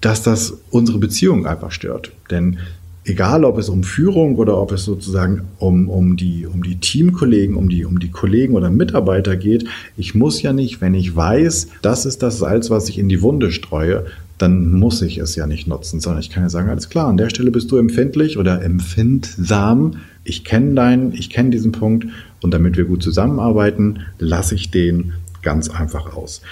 dass 0.00 0.22
das 0.22 0.58
unsere 0.70 0.98
Beziehung 0.98 1.46
einfach 1.46 1.70
stört. 1.70 2.12
Denn 2.30 2.58
egal 3.04 3.44
ob 3.44 3.58
es 3.58 3.68
um 3.68 3.82
Führung 3.82 4.36
oder 4.36 4.58
ob 4.58 4.72
es 4.72 4.84
sozusagen 4.84 5.42
um, 5.58 5.88
um, 5.88 6.16
die, 6.16 6.46
um 6.46 6.62
die 6.62 6.76
Teamkollegen, 6.76 7.56
um 7.56 7.68
die, 7.68 7.84
um 7.84 7.98
die 7.98 8.10
Kollegen 8.10 8.54
oder 8.54 8.70
Mitarbeiter 8.70 9.36
geht, 9.36 9.64
ich 9.96 10.14
muss 10.14 10.42
ja 10.42 10.52
nicht, 10.52 10.80
wenn 10.80 10.94
ich 10.94 11.14
weiß, 11.14 11.68
das 11.82 12.06
ist 12.06 12.22
das 12.22 12.38
Salz, 12.38 12.70
was 12.70 12.88
ich 12.88 12.98
in 12.98 13.08
die 13.08 13.22
Wunde 13.22 13.50
streue, 13.50 14.06
dann 14.38 14.72
muss 14.72 15.02
ich 15.02 15.18
es 15.18 15.36
ja 15.36 15.46
nicht 15.46 15.68
nutzen, 15.68 16.00
sondern 16.00 16.20
ich 16.20 16.30
kann 16.30 16.42
ja 16.42 16.48
sagen, 16.48 16.68
alles 16.68 16.88
klar, 16.88 17.08
an 17.08 17.16
der 17.16 17.30
Stelle 17.30 17.50
bist 17.50 17.70
du 17.70 17.76
empfindlich 17.76 18.38
oder 18.38 18.62
empfindsam. 18.62 19.98
Ich 20.24 20.44
kenne 20.44 20.74
deinen, 20.74 21.12
ich 21.12 21.30
kenne 21.30 21.50
diesen 21.50 21.72
Punkt 21.72 22.06
und 22.40 22.52
damit 22.52 22.76
wir 22.76 22.84
gut 22.84 23.02
zusammenarbeiten, 23.02 24.00
lasse 24.18 24.54
ich 24.54 24.70
den 24.70 25.12
ganz 25.42 25.68
einfach 25.68 26.16
aus. 26.16 26.42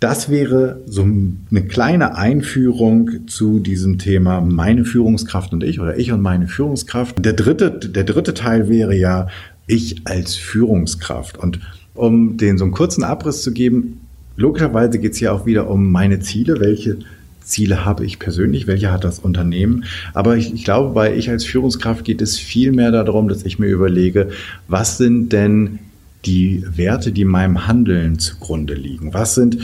Das 0.00 0.28
wäre 0.28 0.82
so 0.86 1.02
eine 1.02 1.66
kleine 1.66 2.16
Einführung 2.16 3.26
zu 3.26 3.58
diesem 3.58 3.98
Thema 3.98 4.40
meine 4.40 4.84
Führungskraft 4.84 5.52
und 5.52 5.62
ich 5.62 5.80
oder 5.80 5.96
ich 5.96 6.12
und 6.12 6.20
meine 6.20 6.48
Führungskraft. 6.48 7.24
Der 7.24 7.32
dritte, 7.32 7.70
der 7.70 8.04
dritte 8.04 8.34
Teil 8.34 8.68
wäre 8.68 8.94
ja 8.94 9.28
ich 9.66 10.02
als 10.06 10.34
Führungskraft. 10.34 11.38
Und 11.38 11.60
um 11.94 12.36
den 12.36 12.58
so 12.58 12.64
einen 12.64 12.74
kurzen 12.74 13.04
Abriss 13.04 13.42
zu 13.42 13.52
geben, 13.52 14.00
logischerweise 14.36 14.98
geht 14.98 15.12
es 15.12 15.18
hier 15.18 15.32
auch 15.32 15.46
wieder 15.46 15.70
um 15.70 15.90
meine 15.90 16.20
Ziele. 16.20 16.60
Welche 16.60 16.98
Ziele 17.42 17.84
habe 17.84 18.04
ich 18.04 18.18
persönlich? 18.18 18.66
Welche 18.66 18.90
hat 18.90 19.04
das 19.04 19.18
Unternehmen? 19.18 19.84
Aber 20.12 20.36
ich, 20.36 20.52
ich 20.52 20.64
glaube, 20.64 20.92
bei 20.94 21.14
ich 21.14 21.30
als 21.30 21.44
Führungskraft 21.44 22.04
geht 22.04 22.20
es 22.20 22.38
viel 22.38 22.72
mehr 22.72 22.90
darum, 22.90 23.28
dass 23.28 23.44
ich 23.44 23.58
mir 23.58 23.68
überlege, 23.68 24.30
was 24.66 24.98
sind 24.98 25.32
denn 25.32 25.78
die 26.26 26.64
Werte, 26.66 27.12
die 27.12 27.24
meinem 27.24 27.66
Handeln 27.66 28.18
zugrunde 28.18 28.74
liegen? 28.74 29.14
Was 29.14 29.34
sind 29.34 29.58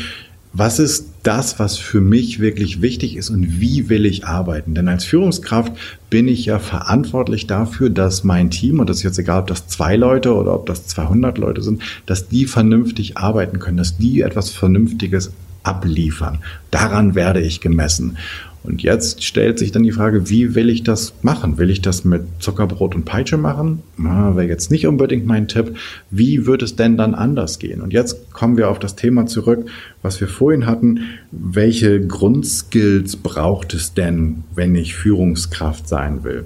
was 0.53 0.81
ist 0.81 1.11
das, 1.23 1.59
was 1.59 1.79
für 1.79 2.01
mich 2.01 2.40
wirklich 2.40 2.83
wichtig 2.83 3.16
ist 3.16 3.31
und 3.31 3.61
wie 3.61 3.88
will 3.88 4.05
ich 4.05 4.27
arbeiten? 4.27 4.75
Denn 4.75 4.88
als 4.88 5.05
Führungskraft 5.05 5.73
bin 6.09 6.27
ich 6.27 6.46
ja 6.46 6.59
verantwortlich 6.59 7.46
dafür, 7.46 7.88
dass 7.88 8.25
mein 8.25 8.51
Team, 8.51 8.81
und 8.81 8.90
das 8.90 8.99
ist 8.99 9.03
jetzt 9.05 9.18
egal, 9.18 9.40
ob 9.40 9.46
das 9.46 9.68
zwei 9.68 9.94
Leute 9.94 10.35
oder 10.35 10.55
ob 10.55 10.66
das 10.66 10.87
200 10.87 11.38
Leute 11.38 11.62
sind, 11.62 11.83
dass 12.07 12.29
die 12.29 12.46
vernünftig 12.46 13.16
arbeiten 13.16 13.61
können, 13.61 13.77
dass 13.77 13.96
die 13.96 14.23
etwas 14.23 14.51
Vernünftiges 14.51 15.31
abliefern. 15.62 16.38
Daran 16.70 17.14
werde 17.14 17.40
ich 17.40 17.61
gemessen. 17.61 18.16
Und 18.62 18.83
jetzt 18.83 19.25
stellt 19.25 19.59
sich 19.59 19.73
dann 19.73 19.85
die 19.85 19.92
Frage, 19.92 20.29
wie 20.29 20.55
will 20.55 20.68
ich 20.68 20.83
das 20.83 21.14
machen? 21.23 21.57
Will 21.57 21.70
ich 21.70 21.81
das 21.81 22.05
mit 22.05 22.25
Zuckerbrot 22.40 22.94
und 22.94 23.05
Peitsche 23.07 23.38
machen? 23.38 23.83
Wäre 23.96 24.46
jetzt 24.46 24.70
nicht 24.70 24.87
unbedingt 24.87 25.25
mein 25.27 25.49
Tipp. 25.49 25.77
Wie 26.11 26.44
wird 26.46 26.62
es 26.62 26.77
denn 26.77 26.99
dann 26.99 27.14
anders 27.14 27.59
gehen? 27.59 27.81
Und 27.81 27.92
jetzt 27.92 28.33
kommen 28.33 28.59
wir 28.59 28.68
auf 28.68 28.79
das 28.79 28.96
Thema 28.96 29.25
zurück, 29.27 29.66
was 30.03 30.20
wir 30.20 30.29
vorhin 30.29 30.66
hatten. 30.66 31.01
Welche 31.31 32.07
Grundskills 32.07 33.16
braucht 33.16 33.73
es 33.73 33.94
denn, 33.94 34.44
wenn 34.55 34.75
ich 34.75 34.94
Führungskraft 34.94 35.88
sein 35.88 36.23
will? 36.23 36.44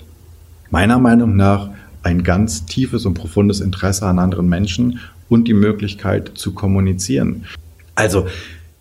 Meiner 0.71 1.01
Meinung 1.01 1.37
nach 1.37 1.71
ein 2.05 2.23
ganz 2.23 2.67
tiefes 2.67 3.07
und 3.07 3.15
profundes 3.15 3.61
Interesse 3.61 4.07
an 4.07 4.19
anderen 4.19 4.49
Menschen 4.49 5.01
und 5.29 5.49
die 5.49 5.55
Möglichkeit 5.55 6.33
zu 6.35 6.53
kommunizieren. 6.53 7.45
Also 7.97 8.27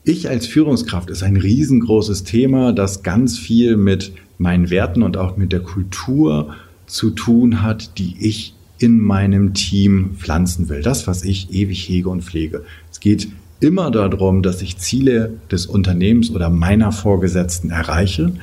ich 0.04 0.30
als 0.30 0.48
Führungskraft 0.48 1.10
ist 1.10 1.24
ein 1.24 1.38
riesengroßes 1.38 2.24
Thema, 2.24 2.74
das 2.74 3.04
ganz 3.04 3.38
viel 3.38 3.78
mit 3.78 4.12
meinen 4.38 4.70
Werten 4.70 5.04
und 5.04 5.18
auch 5.18 5.38
mit 5.38 5.52
der 5.52 5.62
Kultur 5.62 6.56
zu 6.88 7.12
tun 7.12 7.62
hat, 7.62 7.98
die 7.98 8.16
ich 8.20 8.54
in 8.80 9.00
meinem 9.00 9.54
Team 9.54 10.16
pflanzen 10.18 10.68
will. 10.68 10.82
Das, 10.82 11.08
was 11.08 11.24
ich 11.24 11.54
ewig 11.54 11.88
hege 11.88 12.10
und 12.10 12.24
pflege. 12.24 12.64
Es 12.92 13.00
geht 13.00 13.30
immer 13.62 13.92
darum, 13.92 14.44
dass 14.44 14.62
ich 14.62 14.78
Ziele 14.78 15.36
des 15.50 15.66
Unternehmens 15.66 16.30
oder 16.32 16.50
meiner 16.50 16.92
Vorgesetzten 16.92 17.70
erreiche. 17.70 18.34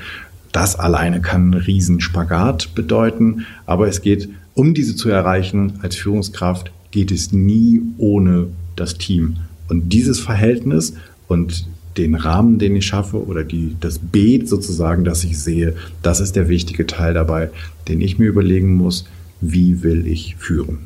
Das 0.53 0.79
alleine 0.79 1.20
kann 1.20 1.53
einen 1.53 1.62
Riesenspagat 1.62 2.75
bedeuten, 2.75 3.44
aber 3.66 3.87
es 3.87 4.01
geht, 4.01 4.31
um 4.55 4.73
diese 4.73 4.96
zu 4.96 5.11
erreichen 5.11 5.75
als 5.83 5.96
Führungskraft, 5.96 6.73
geht 6.90 7.12
es 7.12 7.33
nie 7.33 7.83
ohne 7.99 8.49
das 8.77 8.96
Team. 8.96 9.37
Und 9.68 9.90
dieses 9.92 10.18
Verhältnis 10.18 10.94
und 11.31 11.66
den 11.97 12.16
Rahmen, 12.16 12.59
den 12.59 12.75
ich 12.75 12.87
schaffe 12.87 13.25
oder 13.25 13.45
die, 13.45 13.77
das 13.81 14.01
Beet 14.01 14.49
sozusagen, 14.49 15.05
das 15.05 15.23
ich 15.23 15.38
sehe, 15.38 15.77
das 16.03 16.19
ist 16.19 16.35
der 16.35 16.49
wichtige 16.49 16.87
Teil 16.87 17.14
dabei, 17.14 17.51
den 17.88 18.01
ich 18.01 18.19
mir 18.19 18.27
überlegen 18.27 18.75
muss, 18.75 19.07
wie 19.40 19.83
will 19.83 20.07
ich 20.09 20.37
führen. 20.37 20.79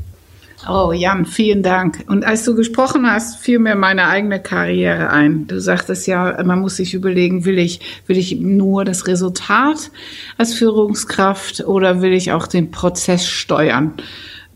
Oh, 0.68 0.92
Jan, 0.92 1.26
vielen 1.26 1.62
Dank. 1.62 2.04
Und 2.08 2.24
als 2.24 2.44
du 2.44 2.54
gesprochen 2.54 3.10
hast, 3.10 3.38
fiel 3.38 3.58
mir 3.58 3.74
meine 3.74 4.06
eigene 4.06 4.40
Karriere 4.40 5.10
ein. 5.10 5.46
Du 5.46 5.60
sagtest 5.60 6.06
ja, 6.06 6.42
man 6.42 6.60
muss 6.60 6.76
sich 6.76 6.94
überlegen, 6.94 7.44
will 7.44 7.58
ich, 7.58 7.80
will 8.06 8.16
ich 8.16 8.40
nur 8.40 8.84
das 8.84 9.06
Resultat 9.06 9.90
als 10.38 10.54
Führungskraft 10.54 11.64
oder 11.66 12.00
will 12.02 12.12
ich 12.12 12.32
auch 12.32 12.46
den 12.46 12.70
Prozess 12.70 13.26
steuern? 13.26 13.92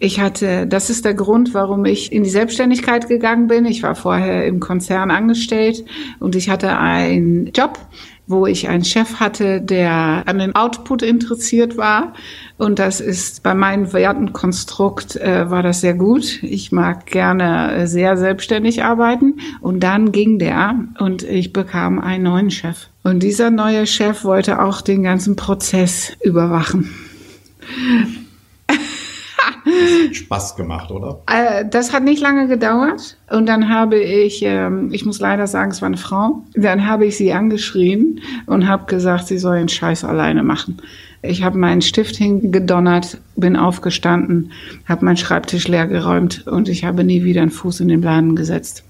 Ich 0.00 0.20
hatte, 0.20 0.66
das 0.66 0.90
ist 0.90 1.04
der 1.04 1.14
Grund, 1.14 1.54
warum 1.54 1.84
ich 1.84 2.12
in 2.12 2.22
die 2.22 2.30
Selbstständigkeit 2.30 3.08
gegangen 3.08 3.48
bin. 3.48 3.64
Ich 3.64 3.82
war 3.82 3.96
vorher 3.96 4.46
im 4.46 4.60
Konzern 4.60 5.10
angestellt 5.10 5.84
und 6.20 6.36
ich 6.36 6.48
hatte 6.48 6.78
einen 6.78 7.46
Job, 7.48 7.78
wo 8.28 8.46
ich 8.46 8.68
einen 8.68 8.84
Chef 8.84 9.18
hatte, 9.18 9.60
der 9.60 10.22
an 10.26 10.38
den 10.38 10.54
Output 10.54 11.02
interessiert 11.02 11.76
war. 11.76 12.12
Und 12.58 12.78
das 12.78 13.00
ist 13.00 13.42
bei 13.42 13.54
meinem 13.54 13.92
Wertenkonstrukt 13.92 15.16
äh, 15.16 15.50
war 15.50 15.62
das 15.62 15.80
sehr 15.80 15.94
gut. 15.94 16.42
Ich 16.42 16.70
mag 16.70 17.06
gerne 17.06 17.74
äh, 17.74 17.86
sehr 17.86 18.16
selbstständig 18.16 18.84
arbeiten. 18.84 19.38
Und 19.60 19.80
dann 19.80 20.12
ging 20.12 20.38
der 20.38 20.74
und 21.00 21.24
ich 21.24 21.52
bekam 21.52 21.98
einen 21.98 22.24
neuen 22.24 22.50
Chef. 22.50 22.88
Und 23.02 23.22
dieser 23.22 23.50
neue 23.50 23.86
Chef 23.86 24.24
wollte 24.24 24.62
auch 24.62 24.80
den 24.80 25.02
ganzen 25.02 25.34
Prozess 25.34 26.12
überwachen. 26.22 26.94
Spaß 30.12 30.56
gemacht, 30.56 30.90
oder? 30.90 31.20
Äh, 31.26 31.64
das 31.68 31.92
hat 31.92 32.02
nicht 32.04 32.20
lange 32.20 32.48
gedauert. 32.48 33.16
Und 33.30 33.46
dann 33.46 33.68
habe 33.68 33.98
ich, 33.98 34.42
ähm, 34.42 34.90
ich 34.92 35.04
muss 35.04 35.20
leider 35.20 35.46
sagen, 35.46 35.70
es 35.70 35.82
war 35.82 35.86
eine 35.86 35.96
Frau, 35.96 36.42
dann 36.54 36.86
habe 36.86 37.06
ich 37.06 37.16
sie 37.16 37.32
angeschrien 37.32 38.20
und 38.46 38.68
habe 38.68 38.86
gesagt, 38.86 39.26
sie 39.26 39.38
soll 39.38 39.58
den 39.58 39.68
Scheiß 39.68 40.04
alleine 40.04 40.42
machen. 40.42 40.80
Ich 41.22 41.42
habe 41.42 41.58
meinen 41.58 41.82
Stift 41.82 42.16
hingedonnert, 42.16 43.18
bin 43.34 43.56
aufgestanden, 43.56 44.52
habe 44.86 45.04
meinen 45.04 45.16
Schreibtisch 45.16 45.66
leer 45.66 45.86
geräumt 45.86 46.46
und 46.46 46.68
ich 46.68 46.84
habe 46.84 47.02
nie 47.02 47.24
wieder 47.24 47.42
einen 47.42 47.50
Fuß 47.50 47.80
in 47.80 47.88
den 47.88 48.02
Laden 48.02 48.36
gesetzt. 48.36 48.84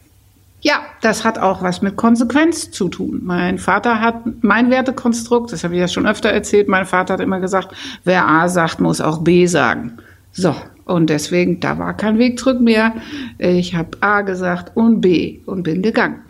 Ja, 0.61 0.81
das 1.03 1.25
hat 1.25 1.39
auch 1.39 1.63
was 1.63 1.83
mit 1.83 1.97
Konsequenz 1.97 2.71
zu 2.73 2.89
tun. 2.89 3.21
Mein 3.23 3.59
Vater 3.59 4.01
hat 4.01 4.23
mein 4.43 4.71
Wertekonstrukt, 4.71 5.53
das 5.53 5.63
habe 5.63 5.75
ich 5.75 5.81
ja 5.81 5.89
schon 5.89 6.07
öfter 6.07 6.31
erzählt, 6.31 6.69
mein 6.69 6.85
Vater 6.85 7.15
hat 7.15 7.21
immer 7.21 7.39
gesagt, 7.39 7.75
wer 8.05 8.27
A 8.27 8.49
sagt, 8.49 8.81
muss 8.81 9.01
auch 9.01 9.19
B 9.19 9.47
sagen. 9.47 9.99
So, 10.33 10.55
und 10.89 11.11
deswegen, 11.11 11.61
da 11.61 11.79
war 11.79 11.97
kein 11.97 12.19
Weg 12.19 12.39
zurück 12.39 12.61
mehr. 12.61 12.95
Ich 13.39 13.75
habe 13.75 13.91
A 14.01 14.23
gesagt 14.23 14.77
und 14.77 15.01
B 15.01 15.41
und 15.47 15.63
bin 15.63 15.83
gegangen. 15.83 16.23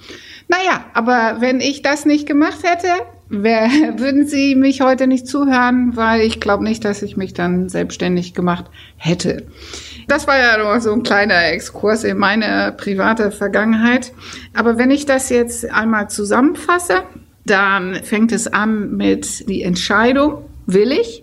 Naja, 0.49 0.85
aber 0.95 1.41
wenn 1.41 1.61
ich 1.61 1.83
das 1.83 2.05
nicht 2.05 2.27
gemacht 2.27 2.59
hätte, 2.63 2.89
wär, 3.29 3.69
würden 3.99 4.27
Sie 4.27 4.55
mich 4.55 4.81
heute 4.81 5.07
nicht 5.07 5.27
zuhören, 5.27 5.97
weil 5.97 6.23
ich 6.23 6.41
glaube 6.41 6.65
nicht, 6.65 6.85
dass 6.85 7.03
ich 7.03 7.17
mich 7.17 7.35
dann 7.35 7.69
selbstständig 7.69 8.35
gemacht 8.35 8.67
hätte. 8.97 9.47
Das 10.09 10.27
war 10.27 10.39
ja 10.39 10.59
nur 10.59 10.81
so 10.81 10.93
ein 10.93 11.03
kleiner 11.03 11.53
Exkurs 11.53 12.03
in 12.03 12.19
meine 12.19 12.75
private 12.77 13.31
Vergangenheit. 13.31 14.13
Aber 14.55 14.79
wenn 14.79 14.91
ich 14.91 15.07
das 15.07 15.29
jetzt 15.29 15.71
einmal 15.71 16.09
zusammenfasse, 16.09 17.03
dann 17.45 17.95
fängt 18.03 18.33
es 18.33 18.47
an 18.47 18.97
mit 18.97 19.49
die 19.49 19.63
Entscheidung, 19.63 20.45
will 20.67 20.93
ich, 20.93 21.23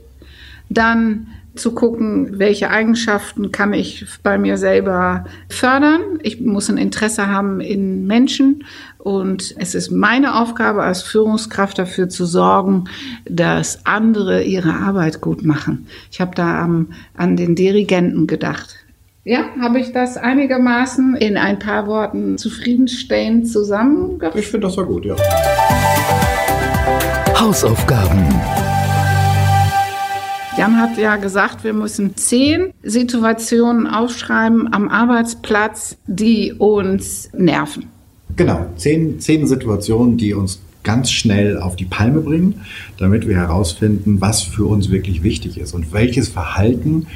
dann 0.70 1.28
zu 1.56 1.74
gucken, 1.74 2.40
welche 2.40 2.70
Eigenschaften 2.70 3.52
kann 3.52 3.74
ich 3.74 4.06
bei 4.24 4.38
mir 4.38 4.58
selber 4.58 5.26
fördern. 5.50 6.20
Ich 6.22 6.42
muss 6.42 6.70
ein 6.70 6.78
Interesse 6.78 7.28
haben 7.28 7.62
in 7.62 8.06
Menschen 8.08 8.64
und 8.98 9.56
es 9.58 9.76
ist 9.76 9.92
meine 9.92 10.36
Aufgabe 10.36 10.84
als 10.84 11.04
Führungskraft 11.04 11.78
dafür 11.78 12.10
zu 12.10 12.26
sorgen, 12.26 12.86
dass 13.26 13.86
andere 13.86 14.44
ihre 14.44 14.74
Arbeit 14.74 15.22
gut 15.22 15.44
machen. 15.44 15.88
Ich 16.12 16.22
habe 16.22 16.36
da 16.36 16.66
um, 16.66 16.94
an 17.16 17.38
den 17.38 17.56
Dirigenten 17.56 18.28
gedacht. 18.28 18.76
Ja, 19.24 19.46
habe 19.60 19.80
ich 19.80 19.92
das 19.92 20.18
einigermaßen 20.18 21.16
in 21.16 21.36
ein 21.36 21.58
paar 21.58 21.88
Worten 21.88 22.38
zufriedenstellend 22.38 23.50
zusammengefasst? 23.50 24.38
Ich 24.38 24.48
finde, 24.48 24.68
das 24.68 24.78
war 24.78 24.86
gut, 24.86 25.06
ja. 25.06 25.16
Hausaufgaben. 27.40 28.24
Jan 30.58 30.80
hat 30.80 30.98
ja 30.98 31.18
gesagt, 31.18 31.66
wir 31.66 31.74
müssen 31.74 32.16
zehn 32.16 32.74
Situationen 32.82 33.88
aufschreiben 33.88 34.72
am 34.74 34.88
Arbeitsplatz, 34.88 35.98
die 36.08 36.54
uns 36.54 37.30
nerven. 37.34 37.88
Genau, 38.38 38.66
zehn, 38.78 39.20
zehn 39.20 39.48
Situationen, 39.48 40.18
die 40.18 40.34
uns 40.34 40.62
ganz 40.84 41.12
schnell 41.12 41.60
auf 41.60 41.76
die 41.76 41.86
Palme 41.86 42.22
bringen, 42.22 42.62
damit 42.98 43.28
wir 43.28 43.36
herausfinden, 43.36 44.22
was 44.22 44.44
für 44.44 44.66
uns 44.66 44.90
wirklich 44.92 45.24
wichtig 45.24 45.58
ist 45.58 45.74
und 45.74 45.92
welches 45.92 46.30
Verhalten 46.30 47.08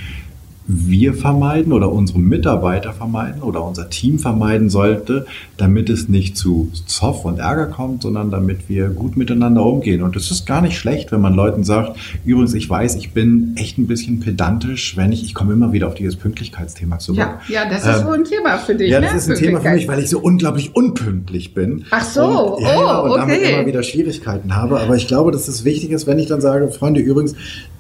wir 0.71 1.15
vermeiden 1.15 1.73
oder 1.73 1.91
unsere 1.91 2.19
Mitarbeiter 2.19 2.93
vermeiden 2.93 3.41
oder 3.41 3.65
unser 3.65 3.89
Team 3.89 4.19
vermeiden 4.19 4.69
sollte, 4.69 5.25
damit 5.58 5.89
es 5.89 6.10
nicht 6.10 6.38
zu 6.38 6.71
Zoff 6.86 7.25
und 7.25 7.39
Ärger 7.39 7.65
kommt, 7.65 8.03
sondern 8.03 8.29
damit 8.29 8.69
wir 8.69 8.89
gut 8.89 9.17
miteinander 9.17 9.65
umgehen. 9.65 10.03
Und 10.03 10.15
es 10.15 10.29
ist 10.29 10.45
gar 10.45 10.62
nicht 10.62 10.77
schlecht, 10.77 11.12
wenn 11.12 11.21
man 11.21 11.34
Leuten 11.34 11.63
sagt, 11.63 11.97
übrigens, 12.23 12.53
ich 12.53 12.69
weiß, 12.69 12.97
ich 12.97 13.13
bin 13.13 13.53
echt 13.55 13.79
ein 13.79 13.88
bisschen 13.88 14.19
pedantisch, 14.19 14.95
wenn 14.95 15.12
ich, 15.12 15.23
ich 15.23 15.34
komme 15.34 15.53
immer 15.53 15.73
wieder 15.73 15.88
auf 15.88 15.95
dieses 15.95 16.15
Pünktlichkeitsthema 16.17 16.99
zurück. 16.99 17.17
Ja, 17.17 17.39
ja 17.47 17.67
das 17.67 17.88
ist 17.88 18.01
ähm, 18.01 18.03
so 18.03 18.12
ein 18.12 18.23
Thema 18.23 18.58
für 18.60 18.75
dich. 18.75 18.91
Ja, 18.91 19.01
das 19.01 19.13
ne? 19.13 19.17
ist 19.17 19.29
ein 19.32 19.36
Thema 19.38 19.62
für 19.62 19.71
mich, 19.71 19.88
weil 19.88 19.99
ich 19.99 20.10
so 20.12 20.19
unglaublich 20.19 20.75
unpünktlich 20.75 21.55
bin. 21.55 21.86
Ach 21.89 22.03
so, 22.03 22.58
und, 22.58 22.62
ja, 22.62 23.01
oh, 23.01 23.05
und 23.05 23.12
okay. 23.12 23.19
damit 23.21 23.41
immer 23.41 23.65
wieder 23.65 23.82
Schwierigkeiten 23.82 24.55
habe. 24.55 24.79
Aber 24.79 24.95
ich 24.95 25.08
glaube, 25.08 25.32
dass 25.32 25.47
es 25.47 25.65
wichtig 25.65 25.89
ist, 25.89 26.05
wenn 26.05 26.19
ich 26.19 26.27
dann 26.27 26.41
sage, 26.41 26.67
Freunde, 26.69 26.99
übrigens, 26.99 27.34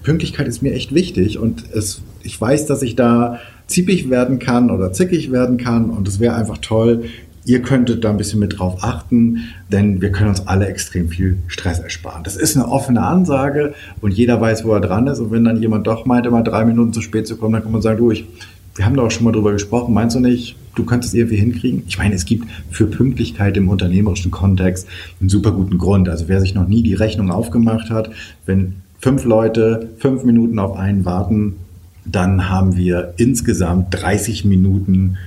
Pünktlichkeit 0.03 0.47
ist 0.47 0.61
mir 0.61 0.73
echt 0.73 0.93
wichtig 0.93 1.37
und 1.37 1.63
es, 1.73 2.01
ich 2.23 2.39
weiß, 2.39 2.65
dass 2.65 2.81
ich 2.81 2.95
da 2.95 3.39
zippig 3.67 4.09
werden 4.09 4.39
kann 4.39 4.71
oder 4.71 4.91
zickig 4.93 5.31
werden 5.31 5.57
kann 5.57 5.89
und 5.89 6.07
es 6.07 6.19
wäre 6.19 6.35
einfach 6.35 6.57
toll. 6.57 7.05
Ihr 7.45 7.61
könntet 7.61 8.03
da 8.03 8.09
ein 8.09 8.17
bisschen 8.17 8.39
mit 8.39 8.59
drauf 8.59 8.83
achten, 8.83 9.39
denn 9.71 10.01
wir 10.01 10.11
können 10.11 10.29
uns 10.29 10.45
alle 10.45 10.67
extrem 10.67 11.09
viel 11.09 11.37
Stress 11.47 11.79
ersparen. 11.79 12.23
Das 12.23 12.35
ist 12.35 12.55
eine 12.55 12.67
offene 12.67 13.01
Ansage 13.01 13.73
und 14.01 14.11
jeder 14.11 14.39
weiß, 14.39 14.65
wo 14.65 14.73
er 14.73 14.81
dran 14.81 15.07
ist. 15.07 15.19
Und 15.19 15.31
wenn 15.31 15.45
dann 15.45 15.61
jemand 15.61 15.87
doch 15.87 16.05
meint, 16.05 16.25
immer 16.25 16.43
drei 16.43 16.65
Minuten 16.65 16.93
zu 16.93 17.01
spät 17.01 17.27
zu 17.27 17.37
kommen, 17.37 17.53
dann 17.53 17.63
kann 17.63 17.71
man 17.71 17.81
sagen, 17.81 17.97
du, 17.97 18.11
ich, 18.11 18.25
wir 18.75 18.85
haben 18.85 18.95
da 18.95 19.03
auch 19.03 19.11
schon 19.11 19.23
mal 19.23 19.31
drüber 19.31 19.51
gesprochen, 19.51 19.93
meinst 19.93 20.15
du 20.15 20.19
nicht, 20.19 20.57
du 20.75 20.85
könntest 20.85 21.15
irgendwie 21.15 21.37
hinkriegen? 21.37 21.83
Ich 21.87 21.97
meine, 21.97 22.15
es 22.15 22.25
gibt 22.25 22.47
für 22.71 22.85
Pünktlichkeit 22.85 23.57
im 23.57 23.69
unternehmerischen 23.69 24.31
Kontext 24.31 24.87
einen 25.19 25.29
super 25.29 25.51
guten 25.51 25.77
Grund. 25.77 26.07
Also 26.07 26.27
wer 26.27 26.39
sich 26.41 26.53
noch 26.55 26.67
nie 26.67 26.83
die 26.83 26.93
Rechnung 26.93 27.31
aufgemacht 27.31 27.89
hat, 27.89 28.11
wenn 28.45 28.75
fünf 28.99 29.23
Leute 29.25 29.89
fünf 29.97 30.23
Minuten 30.23 30.59
auf 30.59 30.75
einen 30.75 31.05
warten, 31.05 31.55
dann 32.05 32.49
haben 32.49 32.75
wir 32.75 33.13
insgesamt 33.17 33.87
30 33.91 34.45
Minuten 34.45 35.17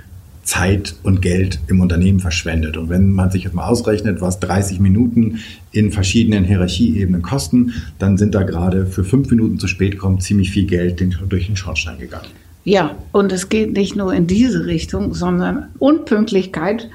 Zeit 0.43 0.97
und 1.05 1.23
Geld 1.23 1.61
im 1.69 1.81
Unternehmen 1.81 2.19
verschwendet. 2.19 2.77
Und 2.77 2.89
wenn 2.89 3.13
man 3.13 3.31
sich 3.31 3.45
jetzt 3.45 3.55
mal 3.55 3.67
ausrechnet, 3.67 4.21
was 4.21 4.41
30 4.41 4.81
Minuten 4.81 5.39
in 5.71 5.93
verschiedenen 5.93 6.45
Hierarchieebenen 6.45 7.23
kosten, 7.23 7.75
dann 7.99 8.19
sind 8.19 8.35
da 8.35 8.43
gerade 8.43 8.87
für 8.87 9.05
fünf 9.05 9.31
Minuten 9.31 9.59
zu 9.59 9.69
spät 9.69 9.99
kommt 9.99 10.23
ziemlich 10.23 10.51
viel 10.51 10.67
Geld 10.67 11.05
durch 11.29 11.47
den 11.47 11.57
Schornstein 11.57 11.99
gegangen. 11.99 12.27
Ja, 12.65 12.97
und 13.13 13.33
es 13.33 13.49
geht 13.49 13.73
nicht 13.73 13.97
nur 13.97 14.13
in 14.15 14.27
diese 14.27 14.67
Richtung, 14.67 15.15
sondern 15.15 15.69
Unpünktlichkeit 15.79 16.89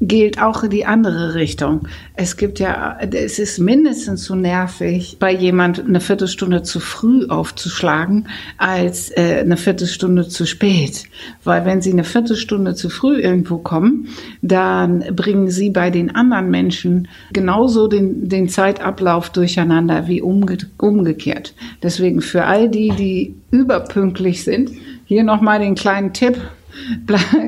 gilt 0.00 0.40
auch 0.40 0.62
in 0.62 0.70
die 0.70 0.86
andere 0.86 1.34
Richtung. 1.34 1.88
Es 2.14 2.36
gibt 2.36 2.60
ja, 2.60 2.98
es 3.00 3.38
ist 3.38 3.58
mindestens 3.58 4.24
so 4.24 4.34
nervig, 4.34 5.16
bei 5.18 5.32
jemand 5.32 5.84
eine 5.84 6.00
Viertelstunde 6.00 6.62
zu 6.62 6.80
früh 6.80 7.26
aufzuschlagen, 7.26 8.28
als 8.58 9.10
äh, 9.10 9.40
eine 9.40 9.56
Viertelstunde 9.56 10.28
zu 10.28 10.46
spät. 10.46 11.04
Weil 11.42 11.64
wenn 11.64 11.82
Sie 11.82 11.92
eine 11.92 12.04
Viertelstunde 12.04 12.74
zu 12.74 12.90
früh 12.90 13.20
irgendwo 13.20 13.58
kommen, 13.58 14.08
dann 14.40 15.04
bringen 15.14 15.50
Sie 15.50 15.70
bei 15.70 15.90
den 15.90 16.14
anderen 16.14 16.50
Menschen 16.50 17.08
genauso 17.32 17.88
den, 17.88 18.28
den 18.28 18.48
Zeitablauf 18.48 19.30
durcheinander 19.30 20.06
wie 20.06 20.22
umge 20.22 20.58
umgekehrt. 20.78 21.54
Deswegen 21.82 22.20
für 22.20 22.44
all 22.44 22.68
die, 22.68 22.90
die 22.90 23.34
überpünktlich 23.50 24.44
sind, 24.44 24.70
hier 25.04 25.24
nochmal 25.24 25.58
den 25.58 25.74
kleinen 25.74 26.12
Tipp, 26.12 26.38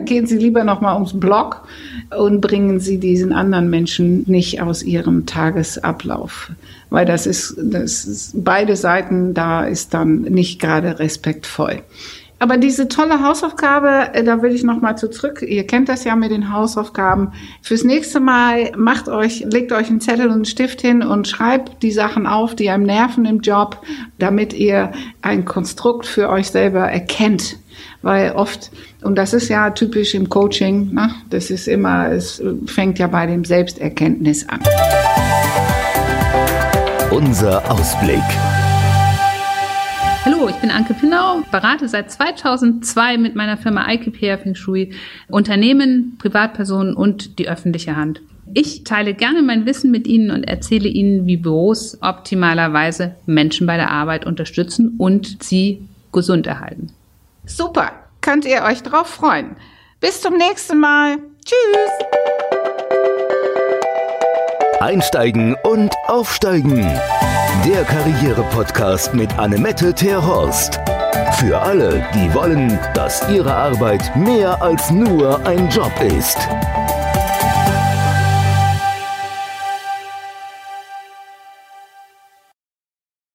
gehen 0.05 0.27
Sie 0.27 0.39
lieber 0.39 0.65
nochmal 0.65 0.95
ums 0.95 1.19
Block 1.19 1.63
und 2.17 2.41
bringen 2.41 2.81
Sie 2.81 2.99
diesen 2.99 3.33
anderen 3.33 3.71
Menschen 3.71 4.25
nicht 4.27 4.63
aus 4.63 4.83
ihrem 4.83 5.27
Tagesablauf. 5.27 6.51
Weil 6.91 7.07
das 7.07 7.27
ist, 7.27 7.57
das 7.59 8.05
ist 8.05 8.45
beide 8.45 8.77
Seiten, 8.77 9.35
da 9.35 9.65
ist 9.65 9.95
dann 9.95 10.23
nicht 10.23 10.61
gerade 10.61 10.99
respektvoll. 10.99 11.83
Aber 12.43 12.57
diese 12.57 12.89
tolle 12.89 13.23
Hausaufgabe, 13.23 14.15
äh, 14.15 14.25
da 14.25 14.41
will 14.41 14.55
ich 14.55 14.65
noch 14.65 14.81
mal 14.81 14.97
zu 14.97 15.11
zurück. 15.11 15.45
Ihr 15.47 15.67
kennt 15.67 15.91
das 15.91 16.05
ja 16.05 16.17
mit 16.17 16.31
den 16.31 16.51
Hausaufgaben. 16.51 17.33
Fürs 17.61 17.85
nächste 17.85 18.19
Mal 18.19 18.73
macht 18.77 19.11
euch, 19.11 19.45
legt 19.53 19.73
euch 19.73 19.91
einen 19.91 20.01
Zettel 20.01 20.29
und 20.29 20.33
einen 20.33 20.45
Stift 20.47 20.81
hin 20.81 21.03
und 21.03 21.29
schreibt 21.29 21.83
die 21.83 21.93
Sachen 21.93 22.27
auf, 22.27 22.57
die 22.57 22.71
einem 22.71 22.85
nerven 22.85 23.27
im 23.27 23.41
Job, 23.41 23.83
damit 24.19 24.55
ihr 24.55 24.91
ein 25.21 25.45
Konstrukt 25.45 26.07
für 26.07 26.31
euch 26.31 26.51
selber 26.51 26.91
erkennt. 26.91 27.59
Weil 28.03 28.33
oft, 28.33 28.71
und 29.03 29.17
das 29.17 29.33
ist 29.33 29.49
ja 29.49 29.71
typisch 29.71 30.15
im 30.15 30.29
Coaching, 30.29 30.93
ne? 30.93 31.11
das 31.31 31.51
ist 31.51 31.69
immer, 31.69 32.11
es 32.11 32.43
fängt 32.67 32.99
ja 32.99 33.07
bei 33.07 33.27
dem 33.27 33.45
Selbsterkenntnis 33.45 34.49
an. 34.49 34.61
Unser 37.11 37.71
Ausblick. 37.71 38.23
Hallo, 40.25 40.49
ich 40.49 40.57
bin 40.57 40.71
Anke 40.71 40.95
Pinnau, 40.95 41.43
berate 41.51 41.89
seit 41.89 42.11
2002 42.11 43.17
mit 43.17 43.35
meiner 43.35 43.57
Firma 43.57 43.91
IKPR 43.91 44.39
Feng 44.39 44.55
Shui 44.55 44.93
Unternehmen, 45.29 46.17
Privatpersonen 46.19 46.95
und 46.95 47.39
die 47.39 47.49
öffentliche 47.49 47.97
Hand. 47.97 48.21
Ich 48.53 48.85
teile 48.85 49.15
gerne 49.15 49.43
mein 49.43 49.65
Wissen 49.65 49.91
mit 49.91 50.07
Ihnen 50.07 50.31
und 50.31 50.45
erzähle 50.45 50.89
Ihnen, 50.89 51.27
wie 51.27 51.37
Büros 51.37 51.99
optimalerweise 52.01 53.15
Menschen 53.27 53.67
bei 53.67 53.77
der 53.77 53.91
Arbeit 53.91 54.27
unterstützen 54.27 54.97
und 54.99 55.43
sie 55.43 55.89
gesund 56.13 56.47
erhalten. 56.47 56.93
Super, 57.47 57.93
könnt 58.21 58.45
ihr 58.45 58.63
euch 58.63 58.83
drauf 58.83 59.09
freuen. 59.09 59.57
Bis 60.01 60.21
zum 60.21 60.37
nächsten 60.37 60.79
Mal. 60.79 61.19
Tschüss. 61.45 61.91
Einsteigen 64.81 65.57
und 65.63 65.93
aufsteigen. 66.07 66.87
Der 67.67 67.85
Karriere-Podcast 67.85 69.15
mit 69.15 69.39
Annemette 69.39 69.95
Terhorst. 69.95 70.81
Für 71.39 71.61
alle, 71.61 72.07
die 72.15 72.33
wollen, 72.35 72.79
dass 72.95 73.29
ihre 73.29 73.55
Arbeit 73.55 74.15
mehr 74.17 74.61
als 74.63 74.91
nur 74.91 75.45
ein 75.47 75.69
Job 75.69 75.93
ist. 76.01 76.39